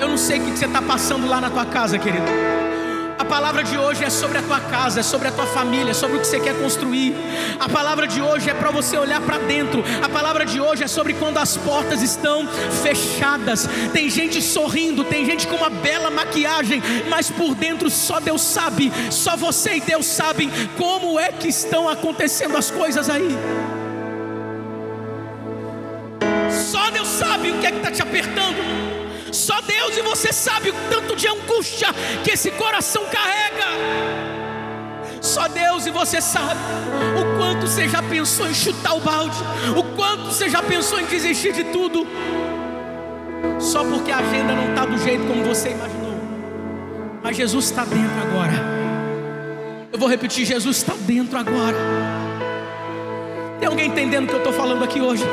eu 0.00 0.08
não 0.08 0.18
sei 0.18 0.40
o 0.40 0.44
que 0.44 0.58
você 0.58 0.66
está 0.66 0.82
passando 0.82 1.28
lá 1.28 1.40
na 1.40 1.50
tua 1.50 1.64
casa, 1.64 2.00
querido. 2.00 2.26
A 3.22 3.24
palavra 3.24 3.62
de 3.62 3.78
hoje 3.78 4.02
é 4.02 4.10
sobre 4.10 4.38
a 4.38 4.42
tua 4.42 4.58
casa, 4.58 4.98
é 4.98 5.02
sobre 5.02 5.28
a 5.28 5.30
tua 5.30 5.46
família, 5.46 5.92
é 5.92 5.94
sobre 5.94 6.16
o 6.16 6.20
que 6.20 6.26
você 6.26 6.40
quer 6.40 6.60
construir. 6.60 7.14
A 7.60 7.68
palavra 7.68 8.08
de 8.08 8.20
hoje 8.20 8.50
é 8.50 8.52
para 8.52 8.72
você 8.72 8.98
olhar 8.98 9.20
para 9.20 9.38
dentro. 9.38 9.84
A 10.02 10.08
palavra 10.08 10.44
de 10.44 10.60
hoje 10.60 10.82
é 10.82 10.88
sobre 10.88 11.14
quando 11.14 11.38
as 11.38 11.56
portas 11.56 12.02
estão 12.02 12.48
fechadas. 12.82 13.68
Tem 13.92 14.10
gente 14.10 14.42
sorrindo, 14.42 15.04
tem 15.04 15.24
gente 15.24 15.46
com 15.46 15.54
uma 15.54 15.70
bela 15.70 16.10
maquiagem, 16.10 16.82
mas 17.08 17.30
por 17.30 17.54
dentro 17.54 17.88
só 17.90 18.18
Deus 18.18 18.42
sabe, 18.42 18.92
só 19.08 19.36
você 19.36 19.76
e 19.76 19.80
Deus 19.80 20.04
sabem 20.04 20.50
como 20.76 21.16
é 21.16 21.30
que 21.30 21.46
estão 21.46 21.88
acontecendo 21.88 22.56
as 22.56 22.72
coisas 22.72 23.08
aí. 23.08 23.38
Só 26.50 26.90
Deus 26.90 27.06
sabe 27.06 27.52
o 27.52 27.58
que 27.60 27.66
é 27.68 27.70
que 27.70 27.76
está 27.76 27.92
te 27.92 28.02
apertando. 28.02 28.91
Só 29.32 29.60
Deus 29.62 29.96
e 29.96 30.02
você 30.02 30.30
sabe 30.32 30.70
o 30.70 30.74
tanto 30.90 31.16
de 31.16 31.26
angústia 31.26 31.88
que 32.22 32.32
esse 32.32 32.50
coração 32.50 33.04
carrega. 33.06 33.66
Só 35.22 35.48
Deus 35.48 35.86
e 35.86 35.90
você 35.90 36.20
sabe 36.20 36.60
o 37.18 37.38
quanto 37.38 37.66
você 37.66 37.88
já 37.88 38.02
pensou 38.02 38.46
em 38.48 38.54
chutar 38.54 38.94
o 38.94 39.00
balde, 39.00 39.36
o 39.76 39.82
quanto 39.96 40.24
você 40.26 40.50
já 40.50 40.62
pensou 40.62 41.00
em 41.00 41.06
desistir 41.06 41.52
de 41.52 41.64
tudo, 41.64 42.06
só 43.58 43.84
porque 43.84 44.10
a 44.10 44.18
agenda 44.18 44.52
não 44.52 44.70
está 44.70 44.84
do 44.84 44.98
jeito 44.98 45.24
como 45.26 45.42
você 45.44 45.70
imaginou. 45.70 46.12
Mas 47.22 47.36
Jesus 47.36 47.66
está 47.66 47.84
dentro 47.84 48.20
agora. 48.20 48.52
Eu 49.92 49.98
vou 49.98 50.08
repetir: 50.08 50.44
Jesus 50.44 50.78
está 50.78 50.94
dentro 50.94 51.38
agora. 51.38 51.76
Tem 53.60 53.68
alguém 53.68 53.88
entendendo 53.88 54.24
o 54.24 54.26
que 54.26 54.34
eu 54.34 54.38
estou 54.38 54.52
falando 54.52 54.82
aqui 54.82 55.00
hoje? 55.00 55.24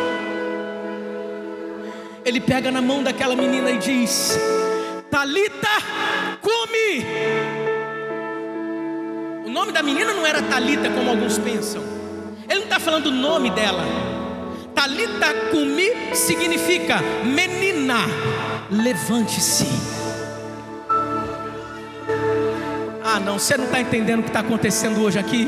Ele 2.29 2.39
pega 2.39 2.71
na 2.71 2.79
mão 2.79 3.01
daquela 3.01 3.35
menina 3.35 3.71
e 3.71 3.79
diz: 3.79 4.37
Talita, 5.09 5.67
come. 6.41 7.03
O 9.45 9.49
nome 9.49 9.71
da 9.71 9.81
menina 9.81 10.13
não 10.13 10.25
era 10.25 10.41
Talita 10.43 10.91
como 10.91 11.09
alguns 11.09 11.39
pensam. 11.39 11.81
Ele 12.47 12.59
não 12.59 12.65
está 12.65 12.79
falando 12.79 13.07
o 13.07 13.11
nome 13.11 13.49
dela. 13.49 13.83
Talita 14.75 15.33
cumi 15.49 16.15
significa 16.15 17.01
menina, 17.25 17.97
levante-se. 18.69 19.98
Ah, 23.11 23.19
não, 23.19 23.39
você 23.39 23.57
não 23.57 23.65
está 23.65 23.81
entendendo 23.81 24.19
o 24.19 24.21
que 24.21 24.29
está 24.29 24.41
acontecendo 24.41 25.01
hoje 25.01 25.17
aqui. 25.17 25.47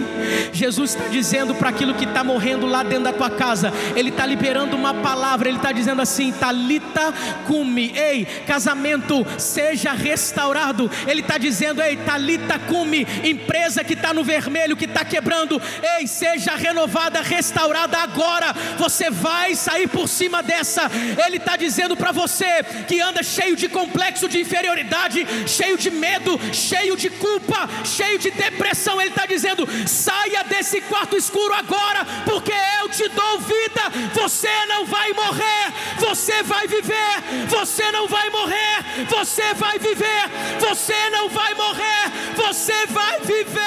Jesus 0.51 0.95
está 0.95 1.07
dizendo 1.09 1.53
para 1.53 1.69
aquilo 1.69 1.93
que 1.93 2.05
está 2.05 2.23
morrendo 2.23 2.65
lá 2.65 2.81
dentro 2.81 3.03
da 3.03 3.13
tua 3.13 3.29
casa, 3.29 3.71
Ele 3.95 4.09
está 4.09 4.25
liberando 4.25 4.75
uma 4.75 4.95
palavra, 4.95 5.47
Ele 5.47 5.57
está 5.57 5.71
dizendo 5.71 6.01
assim: 6.01 6.31
Talita 6.31 7.13
cumi, 7.45 7.93
ei, 7.95 8.25
casamento 8.47 9.23
seja 9.37 9.91
restaurado. 9.91 10.89
Ele 11.05 11.21
está 11.21 11.37
dizendo, 11.37 11.83
ei, 11.83 11.97
Talita 11.97 12.57
cumi, 12.57 13.05
empresa 13.23 13.83
que 13.83 13.93
está 13.93 14.11
no 14.11 14.23
vermelho, 14.23 14.75
que 14.75 14.85
está 14.85 15.05
quebrando, 15.05 15.61
ei, 15.99 16.07
seja 16.07 16.55
renovada, 16.55 17.21
restaurada 17.21 17.99
agora. 17.99 18.55
Você 18.79 19.11
vai 19.11 19.53
sair 19.53 19.87
por 19.87 20.07
cima 20.07 20.41
dessa. 20.41 20.89
Ele 21.27 21.37
está 21.37 21.55
dizendo 21.57 21.95
para 21.95 22.11
você 22.11 22.63
que 22.87 22.99
anda 22.99 23.21
cheio 23.21 23.55
de 23.55 23.69
complexo 23.69 24.27
de 24.27 24.41
inferioridade, 24.41 25.27
cheio 25.45 25.77
de 25.77 25.91
medo, 25.91 26.39
cheio 26.51 26.97
de 26.97 27.11
culpa 27.11 27.50
culpa, 27.51 27.69
cheio 27.83 28.17
de 28.17 28.31
depressão, 28.31 28.99
Ele 28.99 29.09
está 29.09 29.25
dizendo: 29.25 29.67
saia 29.87 30.43
desse 30.43 30.79
quarto 30.81 31.17
escuro 31.17 31.53
agora, 31.53 32.05
porque 32.25 32.53
eu 32.79 32.89
te 32.89 33.07
dou 33.09 33.39
vida. 33.39 33.81
Você 34.13 34.65
não 34.67 34.85
vai 34.85 35.11
morrer, 35.13 35.73
você 35.99 36.41
vai 36.43 36.67
viver. 36.67 37.47
Você 37.49 37.91
não 37.91 38.07
vai 38.07 38.29
morrer, 38.29 39.05
você 39.09 39.53
vai 39.53 39.77
viver. 39.77 40.23
Você 40.59 41.09
não 41.09 41.29
vai 41.29 41.53
morrer, 41.53 42.11
você 42.35 42.85
vai 42.87 43.19
viver. 43.19 43.61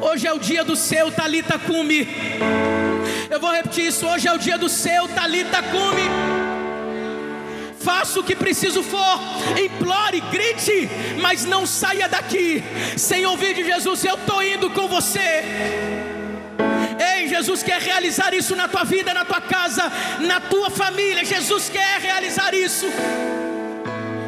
Hoje 0.00 0.26
é 0.26 0.32
o 0.32 0.38
dia 0.38 0.64
do 0.64 0.76
seu 0.76 1.10
Talita 1.10 1.58
Cume. 1.58 2.08
Eu 3.28 3.38
vou 3.38 3.52
repetir 3.52 3.86
isso. 3.86 4.06
Hoje 4.06 4.26
é 4.26 4.32
o 4.32 4.38
dia 4.38 4.56
do 4.56 4.68
seu 4.68 5.06
Talita 5.08 5.62
Cume 5.62 6.35
faça 7.86 8.18
o 8.18 8.24
que 8.24 8.34
preciso 8.34 8.82
for, 8.82 9.20
implore, 9.64 10.20
grite, 10.22 10.90
mas 11.22 11.44
não 11.44 11.64
saia 11.64 12.08
daqui 12.08 12.64
sem 12.96 13.24
ouvir 13.24 13.54
de 13.54 13.64
Jesus: 13.64 14.04
Eu 14.04 14.16
estou 14.16 14.42
indo 14.42 14.68
com 14.70 14.88
você. 14.88 15.44
Ei, 16.98 17.28
Jesus 17.28 17.62
quer 17.62 17.80
realizar 17.80 18.34
isso 18.34 18.56
na 18.56 18.66
tua 18.66 18.82
vida, 18.82 19.14
na 19.14 19.24
tua 19.24 19.40
casa, 19.40 19.84
na 20.18 20.40
tua 20.40 20.68
família. 20.68 21.24
Jesus 21.24 21.68
quer 21.68 22.00
realizar 22.00 22.52
isso. 22.54 22.86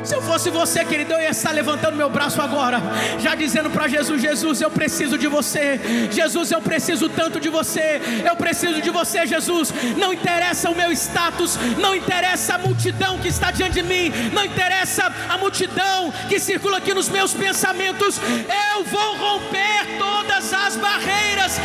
Se 0.05 0.15
eu 0.15 0.23
fosse 0.23 0.51
você, 0.51 0.85
querido, 0.85 1.13
eu 1.13 1.21
ia 1.21 1.31
estar 1.31 1.51
levantando 1.51 1.97
meu 1.97 2.09
braço 2.09 2.41
agora, 2.41 2.81
já 3.19 3.35
dizendo 3.35 3.71
para 3.71 3.89
Jesus: 3.89 4.23
Jesus, 4.23 4.61
eu 4.61 4.71
preciso 4.71 5.19
de 5.19 5.27
você. 5.27 5.81
Jesus, 6.11 6.51
eu 6.51 6.61
preciso 6.61 7.09
tanto 7.09 7.41
de 7.41 7.49
você. 7.49 8.01
Eu 8.25 8.37
preciso 8.37 8.81
de 8.81 8.91
você, 8.91 9.27
Jesus. 9.27 9.73
Não 9.97 10.13
interessa 10.13 10.71
o 10.71 10.75
meu 10.75 10.91
status, 10.93 11.59
não 11.79 11.95
interessa 11.95 12.55
a 12.55 12.59
multidão 12.59 13.19
que 13.19 13.29
está 13.29 13.51
diante 13.51 13.75
de 13.75 13.83
mim, 13.83 14.13
não 14.33 14.45
interessa 14.45 15.13
a 15.29 15.37
multidão 15.37 16.13
que 16.29 16.39
circula 16.39 16.79
aqui 16.79 16.95
nos 16.95 17.09
meus 17.09 17.35
pensamentos. 17.35 18.19
Eu 18.75 18.85
vou 18.85 19.17
romper 19.17 19.99
todas 19.99 20.53
as 20.53 20.77
barreiras. 20.77 21.59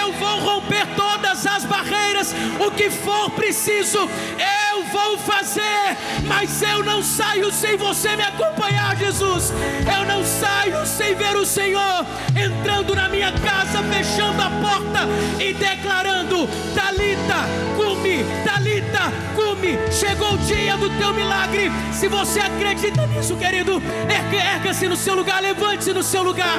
Eu 0.00 0.12
vou 0.14 0.38
romper 0.40 0.86
todas 0.96 1.46
as 1.46 1.64
barreiras. 1.64 2.34
O 2.58 2.70
que 2.70 2.90
for 2.90 3.30
preciso, 3.30 3.98
eu 3.98 4.63
vou 4.94 5.18
fazer. 5.18 5.96
Mas 6.26 6.62
eu 6.62 6.84
não 6.84 7.02
saio 7.02 7.50
sem 7.52 7.76
você 7.76 8.14
me 8.16 8.22
acompanhar, 8.22 8.96
Jesus. 8.96 9.52
Eu 9.96 10.04
não 10.06 10.24
saio 10.24 10.86
sem 10.86 11.14
ver 11.16 11.36
o 11.36 11.44
Senhor 11.44 12.06
entrando 12.30 12.94
na 12.94 13.08
minha 13.08 13.32
casa, 13.32 13.82
fechando 13.92 14.40
a 14.40 14.50
porta 14.50 15.00
e 15.40 15.52
declarando: 15.52 16.48
Talita, 16.74 17.40
cume, 17.76 18.24
Talita, 18.44 19.12
cume. 19.34 19.78
Chegou 19.90 20.34
o 20.34 20.38
dia 20.38 20.76
do 20.76 20.88
teu 20.98 21.12
milagre. 21.12 21.72
Se 21.92 22.06
você 22.06 22.40
acredita 22.40 23.06
nisso, 23.08 23.36
querido, 23.36 23.82
erga-se 24.32 24.86
no 24.86 24.96
seu 24.96 25.14
lugar, 25.16 25.42
levante-se 25.42 25.92
no 25.92 26.02
seu 26.02 26.22
lugar. 26.22 26.58